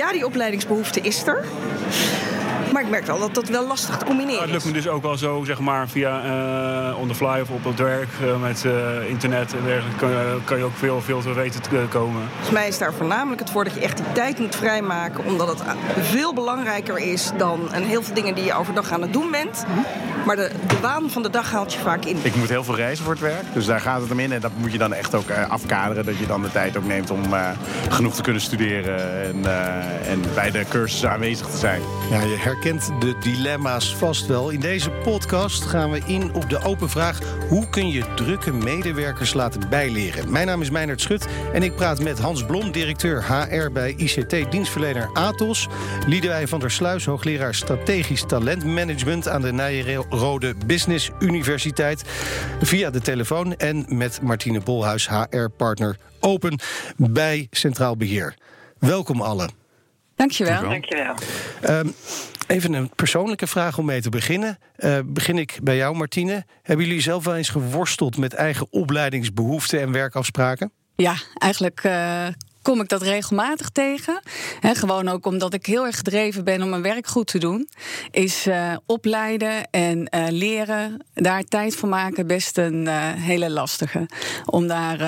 ja, 0.00 0.12
die 0.12 0.26
opleidingsbehoefte 0.26 1.00
is 1.00 1.26
er. 1.26 1.44
Maar 2.72 2.82
ik 2.82 2.88
merk 2.88 3.06
wel 3.06 3.18
dat 3.18 3.34
dat 3.34 3.48
wel 3.48 3.66
lastig 3.66 3.96
te 3.96 4.04
combineren 4.04 4.40
Het 4.40 4.46
is. 4.48 4.52
lukt 4.52 4.64
me 4.64 4.72
dus 4.72 4.88
ook 4.88 5.02
wel 5.02 5.16
zo, 5.18 5.42
zeg 5.44 5.58
maar, 5.58 5.88
via 5.88 6.22
eh 6.24 6.98
on 7.00 7.08
the 7.08 7.14
fly 7.14 7.40
of 7.40 7.50
op 7.50 7.64
het 7.64 7.78
werk 7.78 8.08
eh, 8.22 8.40
met 8.40 8.64
eh, 8.64 9.08
internet 9.08 9.52
en 9.52 9.64
dergelijke. 9.64 9.98
Kan, 9.98 10.10
je- 10.10 10.38
kan 10.44 10.58
je 10.58 10.64
ook 10.64 10.76
veel, 10.76 11.00
veel 11.00 11.20
te 11.20 11.32
weten 11.32 11.62
te 11.62 11.68
komen. 11.90 12.22
Volgens 12.30 12.50
mij 12.50 12.68
is 12.68 12.78
daar 12.78 12.92
voornamelijk 12.94 13.40
het 13.40 13.50
voor 13.50 13.64
dat 13.64 13.74
je 13.74 13.80
echt 13.80 13.96
die 13.96 14.12
tijd 14.12 14.38
moet 14.38 14.56
vrijmaken. 14.56 15.24
Omdat 15.24 15.48
het 15.48 15.62
veel 16.00 16.34
belangrijker 16.34 16.98
is 16.98 17.30
dan 17.36 17.72
en 17.72 17.82
heel 17.82 18.02
veel 18.02 18.14
dingen 18.14 18.34
die 18.34 18.44
je 18.44 18.54
overdag 18.54 18.92
aan 18.92 19.02
het 19.02 19.12
doen 19.12 19.30
bent. 19.30 19.64
Maar 20.26 20.36
de, 20.36 20.50
de 20.66 20.80
waan 20.80 21.10
van 21.10 21.22
de 21.22 21.30
dag 21.30 21.50
haalt 21.50 21.72
je 21.72 21.78
vaak 21.78 22.04
in. 22.04 22.16
Ik 22.22 22.36
moet 22.36 22.48
heel 22.48 22.64
veel 22.64 22.76
reizen 22.76 23.04
voor 23.04 23.12
het 23.12 23.22
werk, 23.22 23.44
dus 23.54 23.66
daar 23.66 23.80
gaat 23.80 24.00
het 24.00 24.10
om 24.10 24.18
in. 24.18 24.32
En 24.32 24.40
dat 24.40 24.50
moet 24.56 24.72
je 24.72 24.78
dan 24.78 24.94
echt 24.94 25.14
ook 25.14 25.28
eh, 25.28 25.50
afkaderen. 25.50 26.04
Dat 26.04 26.18
je 26.18 26.26
dan 26.26 26.42
de 26.42 26.52
tijd 26.52 26.76
ook 26.76 26.86
neemt 26.86 27.10
om 27.10 27.34
eh, 27.34 27.48
genoeg 27.88 28.14
te 28.14 28.22
kunnen 28.22 28.42
studeren 28.42 29.24
en, 29.24 29.44
eh, 29.44 30.10
en 30.10 30.22
bij 30.34 30.50
de 30.50 30.64
cursussen 30.68 31.10
aanwezig 31.10 31.46
te 31.46 31.56
zijn. 31.56 31.80
Ja, 32.10 32.20
je 32.20 32.36
herkent 32.38 32.90
de 33.00 33.14
dilemma's 33.20 33.96
vast 33.96 34.26
wel. 34.26 34.50
In 34.50 34.60
deze 34.60 34.90
podcast 34.90 35.64
gaan 35.64 35.90
we 35.90 36.00
in 36.06 36.34
op 36.34 36.50
de 36.50 36.62
open 36.62 36.90
vraag... 36.90 37.18
hoe 37.48 37.68
kun 37.68 37.88
je 37.88 38.04
drukke 38.14 38.52
medewerkers 38.52 39.34
laten 39.34 39.68
bijleren? 39.68 40.30
Mijn 40.30 40.46
naam 40.46 40.60
is 40.60 40.70
Meijnerd 40.70 41.00
Schut 41.00 41.26
en 41.52 41.62
ik 41.62 41.74
praat 41.74 42.02
met 42.02 42.18
Hans 42.18 42.44
Blom... 42.44 42.72
directeur 42.72 43.24
HR 43.24 43.70
bij 43.72 43.94
ICT-dienstverlener 43.96 45.10
Atos... 45.12 45.68
Liedewij 46.06 46.48
van 46.48 46.60
der 46.60 46.70
Sluis, 46.70 47.04
hoogleraar 47.04 47.54
strategisch 47.54 48.24
talentmanagement... 48.26 49.28
aan 49.28 49.42
de 49.42 49.52
Nijrode 50.10 50.54
Business 50.66 51.10
Universiteit 51.18 52.02
via 52.60 52.90
de 52.90 53.00
telefoon... 53.00 53.56
en 53.56 53.84
met 53.88 54.22
Martine 54.22 54.60
Bolhuis, 54.60 55.08
HR-partner 55.08 55.96
Open 56.20 56.58
bij 56.96 57.46
Centraal 57.50 57.96
Beheer. 57.96 58.34
Welkom 58.78 59.20
allen. 59.20 59.50
Dankjewel. 60.16 60.62
Dankjewel. 60.62 61.14
Ehm, 61.60 61.88
even 62.46 62.72
een 62.72 62.90
persoonlijke 62.94 63.46
vraag 63.46 63.78
om 63.78 63.84
mee 63.84 64.00
te 64.00 64.08
beginnen. 64.08 64.58
Eh, 64.76 64.98
begin 65.04 65.38
ik 65.38 65.58
bij 65.62 65.76
jou, 65.76 65.96
Martine. 65.96 66.44
Hebben 66.62 66.86
jullie 66.86 67.02
zelf 67.02 67.24
wel 67.24 67.36
eens 67.36 67.48
geworsteld 67.48 68.16
met 68.16 68.34
eigen 68.34 68.66
opleidingsbehoeften 68.70 69.80
en 69.80 69.92
werkafspraken? 69.92 70.72
Ja, 70.96 71.14
eigenlijk 71.38 71.80
eh, 71.84 72.26
kom 72.62 72.80
ik 72.80 72.88
dat 72.88 73.02
regelmatig 73.02 73.68
tegen. 73.68 74.20
Gewoon 74.60 75.08
ook 75.08 75.26
omdat 75.26 75.54
ik 75.54 75.66
heel 75.66 75.86
erg 75.86 75.96
gedreven 75.96 76.44
ben 76.44 76.62
om 76.62 76.68
mijn 76.68 76.82
werk 76.82 77.06
goed 77.06 77.26
te 77.26 77.38
doen. 77.38 77.68
Is 78.10 78.46
eh, 78.46 78.76
opleiden 78.86 79.70
en 79.70 80.08
eh, 80.08 80.26
leren, 80.30 81.06
daar 81.14 81.44
tijd 81.44 81.76
voor 81.76 81.88
maken, 81.88 82.26
best 82.26 82.58
een 82.58 82.86
eh, 82.86 83.12
hele 83.12 83.50
lastige. 83.50 84.08
Om 84.44 84.66
daar 84.66 84.98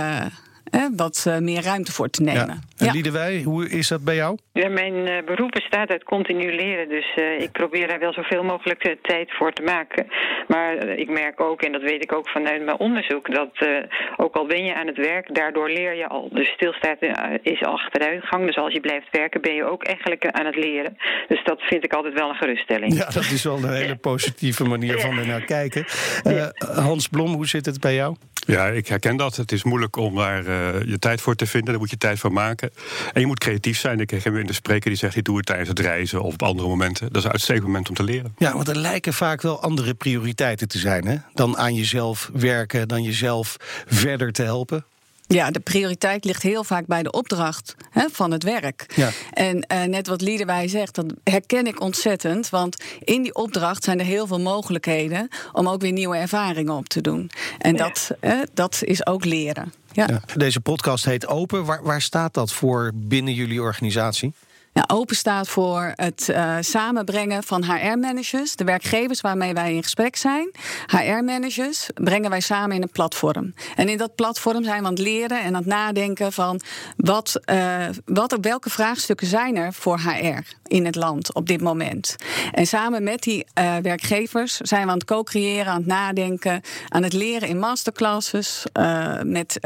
eh, 0.72 0.80
hè, 0.80 0.88
wat 0.96 1.24
eh, 1.28 1.38
meer 1.38 1.62
ruimte 1.62 1.92
voor 1.92 2.08
te 2.10 2.22
nemen. 2.22 2.48
En 2.78 2.86
Ja. 2.86 2.92
Liedewij, 2.92 3.42
hoe 3.42 3.68
is 3.68 3.88
dat 3.88 4.04
bij 4.04 4.14
jou? 4.14 4.38
Ja, 4.52 4.68
mijn 4.68 5.06
eh, 5.06 5.24
beroep 5.24 5.50
bestaat 5.50 5.88
uit 5.90 6.04
continu 6.04 6.54
leren, 6.56 6.88
dus 6.88 7.14
eh, 7.14 7.40
ik 7.40 7.52
probeer 7.52 7.88
daar 7.88 7.98
wel 7.98 8.12
zoveel 8.12 8.42
mogelijk 8.42 8.96
tijd 9.02 9.32
voor 9.38 9.52
te 9.52 9.62
maken. 9.62 10.06
Maar 10.48 10.74
ik 10.88 11.08
merk 11.10 11.40
ook, 11.40 11.62
en 11.62 11.72
dat 11.72 11.82
weet 11.82 12.02
ik 12.02 12.12
ook 12.14 12.28
vanuit 12.28 12.64
mijn 12.64 12.78
onderzoek, 12.78 13.34
dat 13.34 13.50
eh, 13.54 13.68
ook 14.16 14.34
al 14.34 14.46
ben 14.46 14.64
je 14.64 14.74
aan 14.74 14.86
het 14.86 14.96
werk, 14.96 15.34
daardoor 15.34 15.68
leer 15.70 15.94
je 15.94 16.08
al. 16.08 16.28
Dus 16.32 16.48
stilstaat 16.48 16.98
is 17.42 17.62
achteruitgang, 17.62 18.46
dus 18.46 18.56
als 18.56 18.72
je 18.72 18.80
blijft 18.80 19.06
werken 19.10 19.40
ben 19.40 19.54
je 19.54 19.64
ook 19.64 19.84
eigenlijk 19.84 20.26
aan 20.26 20.46
het 20.46 20.56
leren. 20.56 20.96
Dus 21.28 21.44
dat 21.44 21.60
vind 21.60 21.84
ik 21.84 21.92
altijd 21.92 22.14
wel 22.14 22.28
een 22.28 22.34
geruststelling. 22.34 22.94
Ja, 22.94 23.04
dat 23.10 23.30
is 23.30 23.44
wel 23.44 23.56
een 23.56 23.72
hele 23.72 23.96
positieve 23.96 24.64
manier 24.64 25.00
van 25.00 25.18
er 25.18 25.26
naar 25.26 25.44
kijken. 25.44 25.84
Eh, 26.22 26.46
Hans 26.76 27.08
Blom, 27.08 27.32
hoe 27.34 27.46
zit 27.46 27.66
het 27.66 27.80
bij 27.80 27.94
jou? 27.94 28.16
Ja, 28.46 28.66
ik 28.66 28.86
herken 28.88 29.16
dat. 29.16 29.36
Het 29.36 29.52
is 29.52 29.64
moeilijk 29.64 29.96
om 29.96 30.16
daar 30.16 30.44
je 30.86 30.98
tijd 30.98 31.20
voor 31.20 31.34
te 31.34 31.46
vinden. 31.46 31.70
Daar 31.70 31.80
moet 31.80 31.90
je 31.90 31.98
tijd 31.98 32.18
voor 32.18 32.32
maken. 32.32 32.70
En 33.12 33.20
je 33.20 33.26
moet 33.26 33.38
creatief 33.38 33.78
zijn. 33.78 34.00
Ik 34.00 34.10
heb 34.10 34.34
in 34.34 34.46
de 34.46 34.52
spreker 34.52 34.90
die 34.90 34.98
zegt: 34.98 35.16
ik 35.16 35.24
doe 35.24 35.36
het 35.36 35.46
tijdens 35.46 35.68
het 35.68 35.78
reizen 35.78 36.22
of 36.22 36.32
op 36.32 36.42
andere 36.42 36.68
momenten. 36.68 37.06
Dat 37.06 37.16
is 37.16 37.24
een 37.24 37.30
uitstekend 37.30 37.66
moment 37.66 37.88
om 37.88 37.94
te 37.94 38.04
leren. 38.04 38.34
Ja, 38.38 38.52
want 38.52 38.68
er 38.68 38.76
lijken 38.76 39.14
vaak 39.14 39.42
wel 39.42 39.62
andere 39.62 39.94
prioriteiten 39.94 40.68
te 40.68 40.78
zijn. 40.78 41.06
Hè? 41.06 41.16
Dan 41.34 41.56
aan 41.56 41.74
jezelf 41.74 42.30
werken, 42.32 42.88
dan 42.88 43.02
jezelf 43.02 43.56
verder 43.86 44.32
te 44.32 44.42
helpen. 44.42 44.84
Ja, 45.32 45.50
de 45.50 45.60
prioriteit 45.60 46.24
ligt 46.24 46.42
heel 46.42 46.64
vaak 46.64 46.86
bij 46.86 47.02
de 47.02 47.10
opdracht 47.10 47.74
hè, 47.90 48.06
van 48.12 48.30
het 48.30 48.42
werk. 48.42 48.86
Ja. 48.94 49.10
En 49.32 49.60
eh, 49.60 49.82
net 49.82 50.06
wat 50.06 50.20
Liedewij 50.20 50.68
zegt, 50.68 50.94
dat 50.94 51.06
herken 51.24 51.66
ik 51.66 51.80
ontzettend. 51.80 52.50
Want 52.50 52.76
in 53.04 53.22
die 53.22 53.34
opdracht 53.34 53.84
zijn 53.84 53.98
er 53.98 54.04
heel 54.04 54.26
veel 54.26 54.40
mogelijkheden 54.40 55.28
om 55.52 55.68
ook 55.68 55.80
weer 55.80 55.92
nieuwe 55.92 56.16
ervaringen 56.16 56.74
op 56.74 56.88
te 56.88 57.00
doen. 57.00 57.30
En 57.58 57.76
dat, 57.76 58.10
dat 58.54 58.82
is 58.84 59.06
ook 59.06 59.24
leren. 59.24 59.72
Ja. 59.92 60.06
Ja. 60.08 60.20
Deze 60.36 60.60
podcast 60.60 61.04
heet 61.04 61.26
Open. 61.26 61.64
Waar, 61.64 61.82
waar 61.82 62.02
staat 62.02 62.34
dat 62.34 62.52
voor 62.52 62.90
binnen 62.94 63.34
jullie 63.34 63.60
organisatie? 63.60 64.32
Open 64.86 65.16
staat 65.16 65.48
voor 65.48 65.92
het 65.94 66.28
eh, 66.28 66.56
samenbrengen 66.60 67.42
van 67.42 67.64
HR-managers, 67.64 68.56
de 68.56 68.64
werkgevers 68.64 69.20
waarmee 69.20 69.54
wij 69.54 69.74
in 69.74 69.82
gesprek 69.82 70.16
zijn. 70.16 70.50
HR-managers 70.86 71.88
brengen 71.94 72.30
wij 72.30 72.40
samen 72.40 72.76
in 72.76 72.82
een 72.82 72.90
platform. 72.90 73.54
En 73.76 73.88
in 73.88 73.98
dat 73.98 74.14
platform 74.14 74.64
zijn 74.64 74.80
we 74.80 74.86
aan 74.86 74.92
het 74.92 75.02
leren 75.02 75.40
en 75.40 75.46
aan 75.46 75.54
het 75.54 75.66
nadenken 75.66 76.32
van 76.32 76.60
wat, 76.96 77.40
eh, 77.44 77.86
wat, 78.04 78.38
welke 78.40 78.70
vraagstukken 78.70 79.26
zijn 79.26 79.56
er 79.56 79.72
voor 79.72 79.98
HR 79.98 80.54
in 80.66 80.84
het 80.84 80.96
land 80.96 81.34
op 81.34 81.46
dit 81.46 81.60
moment. 81.60 82.16
En 82.52 82.66
samen 82.66 83.02
met 83.02 83.22
die 83.22 83.46
eh, 83.54 83.76
werkgevers 83.76 84.56
zijn 84.56 84.84
we 84.84 84.90
aan 84.90 84.98
het 84.98 85.06
co-creëren, 85.06 85.72
aan 85.72 85.78
het 85.78 85.86
nadenken, 85.86 86.60
aan 86.88 87.02
het 87.02 87.12
leren 87.12 87.48
in 87.48 87.58
masterclasses 87.58 88.64
met. 89.22 89.58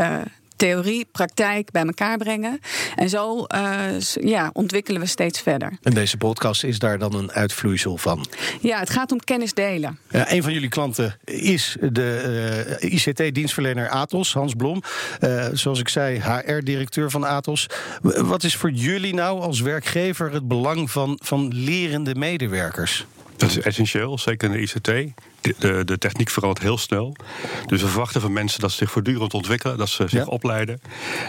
Theorie, 0.56 1.06
praktijk 1.12 1.70
bij 1.70 1.82
elkaar 1.82 2.18
brengen. 2.18 2.60
En 2.94 3.08
zo 3.08 3.44
eh, 3.44 4.00
ja, 4.20 4.50
ontwikkelen 4.52 5.00
we 5.00 5.06
steeds 5.06 5.40
verder. 5.40 5.72
En 5.82 5.94
deze 5.94 6.16
podcast 6.16 6.64
is 6.64 6.78
daar 6.78 6.98
dan 6.98 7.14
een 7.14 7.32
uitvloeisel 7.32 7.96
van. 7.96 8.26
Ja, 8.60 8.78
het 8.78 8.90
gaat 8.90 9.12
om 9.12 9.18
kennis 9.18 9.54
delen. 9.54 9.98
Ja, 10.10 10.32
een 10.32 10.42
van 10.42 10.52
jullie 10.52 10.68
klanten 10.68 11.18
is 11.24 11.76
de 11.80 12.76
eh, 12.80 12.92
ICT-dienstverlener 12.92 13.88
Atos, 13.88 14.32
Hans 14.32 14.54
Blom. 14.54 14.82
Eh, 15.20 15.46
zoals 15.52 15.80
ik 15.80 15.88
zei, 15.88 16.20
HR-directeur 16.20 17.10
van 17.10 17.24
Atos. 17.24 17.66
Wat 18.02 18.44
is 18.44 18.56
voor 18.56 18.70
jullie 18.70 19.14
nou 19.14 19.40
als 19.40 19.60
werkgever 19.60 20.32
het 20.32 20.48
belang 20.48 20.90
van, 20.90 21.18
van 21.22 21.50
lerende 21.54 22.14
medewerkers? 22.14 23.06
Dat 23.36 23.50
is 23.50 23.58
essentieel, 23.60 24.18
zeker 24.18 24.48
in 24.48 24.54
de 24.54 24.60
ICT. 24.60 24.84
De, 25.40 25.54
de, 25.58 25.84
de 25.84 25.98
techniek 25.98 26.30
verandert 26.30 26.62
heel 26.64 26.78
snel. 26.78 27.16
Dus 27.66 27.82
we 27.82 27.88
verwachten 27.88 28.20
van 28.20 28.32
mensen 28.32 28.60
dat 28.60 28.70
ze 28.70 28.76
zich 28.76 28.90
voortdurend 28.90 29.34
ontwikkelen, 29.34 29.78
dat 29.78 29.88
ze 29.88 30.02
zich 30.08 30.12
Ja. 30.20 30.24
opleiden 30.24 30.80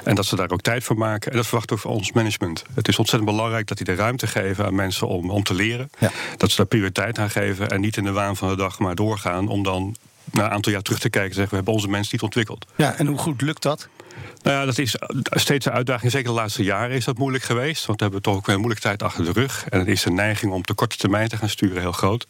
en 0.03 0.15
dat 0.15 0.25
ze 0.25 0.35
daar 0.35 0.49
ook 0.51 0.61
tijd 0.61 0.83
voor 0.83 0.97
maken. 0.97 1.31
En 1.31 1.37
dat 1.37 1.45
verwachten 1.47 1.75
we 1.75 1.81
van 1.81 1.91
ons 1.91 2.11
management. 2.11 2.63
Het 2.73 2.87
is 2.87 2.97
ontzettend 2.97 3.31
belangrijk 3.31 3.67
dat 3.67 3.77
die 3.77 3.85
de 3.85 3.95
ruimte 3.95 4.27
geven 4.27 4.65
aan 4.65 4.75
mensen 4.75 5.07
om, 5.07 5.29
om 5.31 5.43
te 5.43 5.53
leren. 5.53 5.89
Ja. 5.99 6.11
Dat 6.37 6.49
ze 6.49 6.55
daar 6.57 6.65
prioriteit 6.65 7.17
aan 7.19 7.29
geven 7.29 7.69
en 7.69 7.81
niet 7.81 7.97
in 7.97 8.03
de 8.03 8.11
waan 8.11 8.35
van 8.35 8.49
de 8.49 8.55
dag 8.55 8.79
maar 8.79 8.95
doorgaan 8.95 9.47
om 9.47 9.63
dan 9.63 9.95
na 10.31 10.43
een 10.45 10.51
aantal 10.51 10.71
jaar 10.71 10.81
terug 10.81 10.99
te 10.99 11.09
kijken 11.09 11.29
en 11.29 11.35
zeggen: 11.35 11.49
we 11.49 11.55
hebben 11.55 11.73
onze 11.73 11.87
mensen 11.87 12.09
niet 12.13 12.21
ontwikkeld. 12.21 12.65
Ja, 12.75 12.93
en 12.95 13.07
hoe 13.07 13.17
goed 13.17 13.41
lukt 13.41 13.61
dat? 13.61 13.87
Nou 14.41 14.59
ja, 14.59 14.65
dat 14.65 14.77
is 14.77 14.95
steeds 15.21 15.65
een 15.65 15.71
uitdaging. 15.71 16.11
Zeker 16.11 16.27
de 16.27 16.33
laatste 16.35 16.63
jaren 16.63 16.95
is 16.95 17.05
dat 17.05 17.17
moeilijk 17.17 17.43
geweest. 17.43 17.85
Want 17.85 17.97
we 17.99 18.03
hebben 18.05 18.21
toch 18.23 18.35
ook 18.35 18.45
weer 18.45 18.55
een 18.55 18.61
moeilijke 18.61 18.87
tijd 18.87 19.03
achter 19.03 19.25
de 19.25 19.31
rug. 19.31 19.65
En 19.69 19.79
dan 19.79 19.87
is 19.87 20.01
de 20.03 20.11
neiging 20.11 20.51
om 20.51 20.63
te 20.63 20.73
korte 20.73 20.97
termijn 20.97 21.27
te 21.27 21.37
gaan 21.37 21.49
sturen 21.49 21.81
heel 21.81 21.91
groot. 21.91 22.27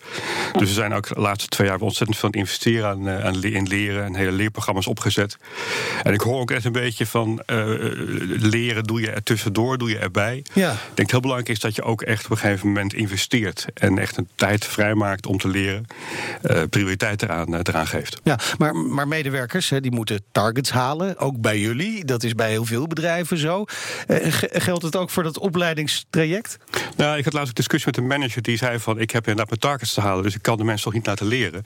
Dus 0.53 0.67
we 0.67 0.73
zijn 0.73 0.93
ook 0.93 1.07
de 1.07 1.19
laatste 1.21 1.49
twee 1.49 1.67
jaar 1.67 1.79
ontzettend 1.79 2.17
veel 2.17 2.29
aan 2.29 2.39
het 2.39 2.39
investeren 2.41 2.89
aan, 2.89 3.07
eh, 3.07 3.25
aan 3.25 3.43
in 3.43 3.67
leren. 3.67 4.03
En 4.05 4.15
hele 4.15 4.31
leerprogramma's 4.31 4.87
opgezet. 4.87 5.37
En 6.03 6.13
ik 6.13 6.21
hoor 6.21 6.39
ook 6.39 6.51
echt 6.51 6.65
een 6.65 6.71
beetje 6.71 7.05
van 7.05 7.41
eh, 7.45 7.65
leren 8.27 8.83
doe 8.83 9.01
je 9.01 9.11
er 9.11 9.23
tussendoor, 9.23 9.77
doe 9.77 9.89
je 9.89 9.97
erbij. 9.97 10.43
Ja. 10.53 10.71
Ik 10.71 10.77
denk 10.93 11.11
heel 11.11 11.19
belangrijk 11.19 11.49
is 11.51 11.59
dat 11.59 11.75
je 11.75 11.83
ook 11.83 12.01
echt 12.01 12.25
op 12.25 12.31
een 12.31 12.37
gegeven 12.37 12.67
moment 12.67 12.93
investeert. 12.93 13.65
En 13.73 13.97
echt 13.97 14.17
een 14.17 14.27
tijd 14.35 14.65
vrijmaakt 14.65 15.25
om 15.25 15.37
te 15.37 15.47
leren. 15.47 15.85
eh, 16.41 16.61
prioriteit 16.69 17.21
eraan, 17.23 17.53
eh, 17.53 17.59
eraan 17.63 17.87
geeft. 17.87 18.19
Ja, 18.23 18.39
maar, 18.57 18.75
maar 18.75 19.07
medewerkers 19.07 19.69
hè, 19.69 19.81
die 19.81 19.91
moeten 19.91 20.23
targets 20.31 20.71
halen, 20.71 21.17
ook 21.17 21.41
bij 21.41 21.59
jullie. 21.59 21.76
Dat 22.05 22.23
is 22.23 22.33
bij 22.35 22.49
heel 22.49 22.65
veel 22.65 22.87
bedrijven 22.87 23.37
zo. 23.37 23.65
Eh, 24.07 24.17
ge- 24.33 24.49
geldt 24.53 24.83
het 24.83 24.95
ook 24.95 25.09
voor 25.09 25.23
dat 25.23 25.39
opleidingstraject? 25.39 26.57
Nou, 26.97 27.17
ik 27.17 27.23
had 27.23 27.33
laatst 27.33 27.47
een 27.49 27.53
discussie 27.55 27.91
met 27.91 27.97
een 28.01 28.07
manager 28.07 28.41
die 28.41 28.57
zei 28.57 28.79
van... 28.79 28.99
ik 28.99 29.11
heb 29.11 29.21
inderdaad 29.27 29.47
mijn 29.49 29.59
targets 29.59 29.93
te 29.93 30.01
halen, 30.01 30.23
dus 30.23 30.35
ik 30.35 30.41
kan 30.41 30.57
de 30.57 30.63
mensen 30.63 30.83
toch 30.83 30.93
niet 30.93 31.05
laten 31.05 31.27
leren. 31.27 31.65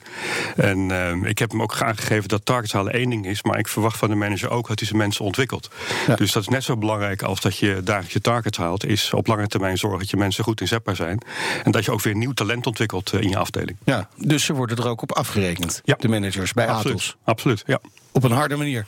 En 0.56 0.90
ehm, 0.90 1.24
ik 1.24 1.38
heb 1.38 1.50
hem 1.50 1.62
ook 1.62 1.82
aangegeven 1.82 2.28
dat 2.28 2.44
targets 2.44 2.72
halen 2.72 2.92
één 2.92 3.10
ding 3.10 3.26
is... 3.26 3.42
maar 3.42 3.58
ik 3.58 3.68
verwacht 3.68 3.98
van 3.98 4.08
de 4.08 4.14
manager 4.14 4.50
ook 4.50 4.68
dat 4.68 4.78
hij 4.78 4.88
zijn 4.88 5.00
mensen 5.00 5.24
ontwikkelt. 5.24 5.70
Ja. 6.06 6.14
Dus 6.16 6.32
dat 6.32 6.42
is 6.42 6.48
net 6.48 6.64
zo 6.64 6.76
belangrijk 6.76 7.22
als 7.22 7.40
dat 7.40 7.56
je 7.56 7.80
dagelijks 7.84 8.12
je 8.12 8.20
targets 8.20 8.58
haalt... 8.58 8.86
is 8.86 9.12
op 9.12 9.26
lange 9.26 9.46
termijn 9.46 9.78
zorgen 9.78 9.98
dat 9.98 10.10
je 10.10 10.16
mensen 10.16 10.44
goed 10.44 10.60
inzetbaar 10.60 10.96
zijn... 10.96 11.20
en 11.64 11.70
dat 11.70 11.84
je 11.84 11.90
ook 11.92 12.02
weer 12.02 12.14
nieuw 12.16 12.32
talent 12.32 12.66
ontwikkelt 12.66 13.12
eh, 13.12 13.20
in 13.20 13.28
je 13.28 13.36
afdeling. 13.36 13.76
Ja, 13.84 14.08
dus 14.16 14.44
ze 14.44 14.52
worden 14.52 14.76
er 14.76 14.88
ook 14.88 15.02
op 15.02 15.12
afgerekend, 15.12 15.80
Ja. 15.84 15.96
de 15.98 16.08
managers 16.08 16.52
bij 16.52 16.66
Absoluut, 16.68 16.96
Atos. 16.96 17.16
absoluut, 17.24 17.62
ja. 17.66 17.80
Op 18.12 18.24
een 18.24 18.30
harde 18.30 18.56
manier. 18.56 18.86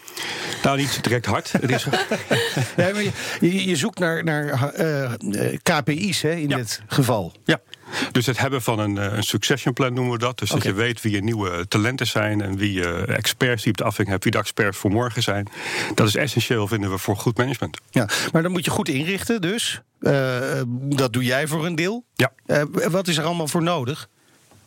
Nou, 0.62 0.76
niet 0.76 1.02
direct 1.02 1.26
hard. 1.26 1.52
Het 1.52 1.70
is, 1.70 1.84
Ja, 2.76 2.90
maar 2.92 3.02
je, 3.40 3.66
je, 3.68 3.76
zoekt 3.76 3.98
naar, 3.98 4.24
naar 4.24 4.72
eh, 4.74 5.04
eh, 5.04 5.58
KPI's 5.62 6.22
hè, 6.22 6.30
in 6.34 6.48
Ja. 6.48 6.56
dit 6.56 6.82
geval. 6.86 7.32
ja. 7.44 7.60
Dus 8.12 8.26
het 8.26 8.38
hebben 8.38 8.62
van 8.62 8.78
een, 8.78 8.96
een 9.16 9.22
succession 9.22 9.74
plan 9.74 9.94
noemen 9.94 10.12
we 10.12 10.18
dat. 10.18 10.38
Dus 10.38 10.50
dat 10.50 10.62
je 10.62 10.72
weet 10.72 11.00
wie 11.00 11.12
je 11.12 11.22
nieuwe 11.22 11.68
talenten 11.68 12.06
zijn 12.06 12.40
en 12.40 12.56
wie 12.56 12.72
je 12.72 13.04
experts 13.06 13.62
die 13.62 13.72
op 13.72 13.96
de 13.96 14.04
hebt, 14.10 14.22
wie 14.24 14.32
de 14.32 14.38
experts 14.38 14.78
voor 14.78 14.90
morgen 14.90 15.22
zijn. 15.22 15.48
Dat 15.94 16.06
is 16.06 16.14
essentieel, 16.16 16.66
vinden 16.68 16.90
we, 16.90 16.98
voor 16.98 17.16
goed 17.16 17.36
management. 17.36 17.78
Ja, 17.90 18.08
maar 18.32 18.42
dan 18.42 18.52
moet 18.52 18.64
je 18.64 18.70
goed 18.70 18.88
inrichten, 18.88 19.40
dus. 19.40 19.80
dat 20.72 21.12
doe 21.12 21.24
jij 21.24 21.46
voor 21.46 21.66
een 21.66 21.74
deel. 21.74 22.04
Ja. 22.14 22.32
wat 22.90 23.08
is 23.08 23.16
er 23.16 23.24
allemaal 23.24 23.48
voor 23.48 23.62
nodig? 23.62 24.08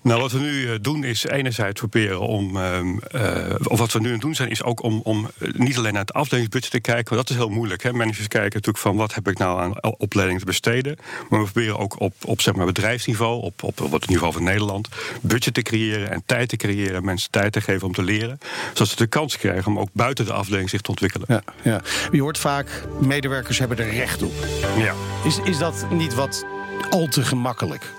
Nou, 0.07 0.21
wat 0.21 0.31
we 0.31 0.39
nu 0.39 0.71
eh, 0.71 0.75
doen 0.81 1.04
is 1.04 1.25
enerzijds 1.25 1.80
proberen 1.80 2.19
om. 2.19 2.57
Ehm, 2.57 2.98
eh, 2.98 3.56
of 3.63 3.80
wat 3.80 3.92
we 3.92 4.00
nu 4.00 4.06
aan 4.06 4.12
het 4.12 4.21
doen 4.21 4.36
zijn, 4.36 4.50
is 4.50 4.63
ook 4.63 4.83
om, 4.83 5.01
om 5.04 5.30
eh, 5.38 5.50
niet 5.54 5.77
alleen 5.77 5.94
naar 5.94 6.01
het 6.01 6.13
afdelingsbudget 6.13 6.71
te 6.71 6.80
kijken. 6.80 7.15
Want 7.15 7.27
dat 7.27 7.38
is 7.38 7.44
heel 7.44 7.54
moeilijk. 7.54 7.83
Hè? 7.83 7.94
Managers 7.94 8.27
kijken 8.27 8.54
natuurlijk 8.54 8.77
van 8.77 8.95
wat 8.95 9.13
heb 9.13 9.27
ik 9.27 9.38
nou 9.38 9.62
aan 9.62 9.83
opleiding 9.98 10.39
te 10.39 10.45
besteden. 10.45 10.98
Maar 11.30 11.39
we 11.39 11.51
proberen 11.51 11.80
ook 11.80 12.00
op, 12.00 12.13
op 12.25 12.42
zeg 12.42 12.56
maar, 12.56 12.65
bedrijfsniveau, 12.65 13.42
op, 13.42 13.63
op, 13.63 13.81
op 13.81 13.92
het 13.92 14.07
niveau 14.07 14.33
van 14.33 14.44
Nederland, 14.44 14.89
budget 15.21 15.54
te 15.54 15.62
creëren 15.62 16.12
en 16.12 16.24
tijd 16.25 16.50
te 16.50 16.56
creëren. 16.56 17.06
Mensen 17.06 17.31
tijd 17.31 17.51
te 17.51 17.62
geven 17.62 17.88
om 17.88 17.94
te 17.94 18.04
leren. 18.04 18.39
Zodat 18.68 18.88
ze 18.88 18.95
de 18.95 19.07
kans 19.07 19.38
krijgen 19.38 19.71
om 19.71 19.80
ook 19.80 19.89
buiten 19.92 20.25
de 20.25 20.33
afdeling 20.33 20.69
zich 20.69 20.81
te 20.81 20.89
ontwikkelen. 20.89 21.27
Ja, 21.30 21.44
ja. 21.63 21.81
Je 22.12 22.21
hoort 22.21 22.38
vaak, 22.38 22.88
medewerkers 23.00 23.59
hebben 23.59 23.77
er 23.77 23.89
recht 23.89 24.24
op. 24.24 24.33
Ja. 24.77 24.94
Is, 25.24 25.39
is 25.44 25.57
dat 25.57 25.86
niet 25.92 26.13
wat 26.13 26.45
al 26.89 27.07
te 27.07 27.24
gemakkelijk? 27.24 27.95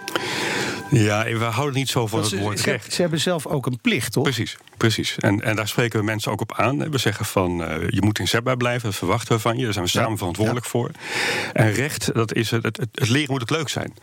Ja, 0.90 1.24
we 1.24 1.44
houden 1.44 1.74
niet 1.74 1.88
zo 1.88 2.06
van 2.06 2.20
het 2.20 2.38
woord 2.38 2.60
recht. 2.60 2.92
Ze 2.92 3.00
hebben 3.00 3.20
zelf 3.20 3.46
ook 3.46 3.66
een 3.66 3.78
plicht, 3.80 4.12
toch? 4.12 4.22
Precies, 4.22 4.56
precies. 4.76 5.16
En, 5.18 5.42
en 5.42 5.56
daar 5.56 5.68
spreken 5.68 5.98
we 5.98 6.04
mensen 6.04 6.32
ook 6.32 6.40
op 6.40 6.52
aan. 6.54 6.90
We 6.90 6.98
zeggen 6.98 7.24
van, 7.24 7.60
uh, 7.60 7.88
je 7.88 8.02
moet 8.02 8.18
inzetbaar 8.18 8.56
blijven, 8.56 8.88
dat 8.88 8.98
verwachten 8.98 9.34
we 9.34 9.40
van 9.40 9.56
je. 9.56 9.64
Daar 9.64 9.72
zijn 9.72 9.84
we 9.84 9.90
samen 9.90 10.18
verantwoordelijk 10.18 10.66
voor. 10.66 10.90
En 11.52 11.72
recht, 11.72 12.14
dat 12.14 12.34
is 12.34 12.50
het, 12.50 12.62
het, 12.62 12.76
het, 12.76 13.08
leren 13.08 13.30
moet 13.30 13.40
het 13.40 13.50
leuk 13.50 13.68
zijn. 13.68 13.94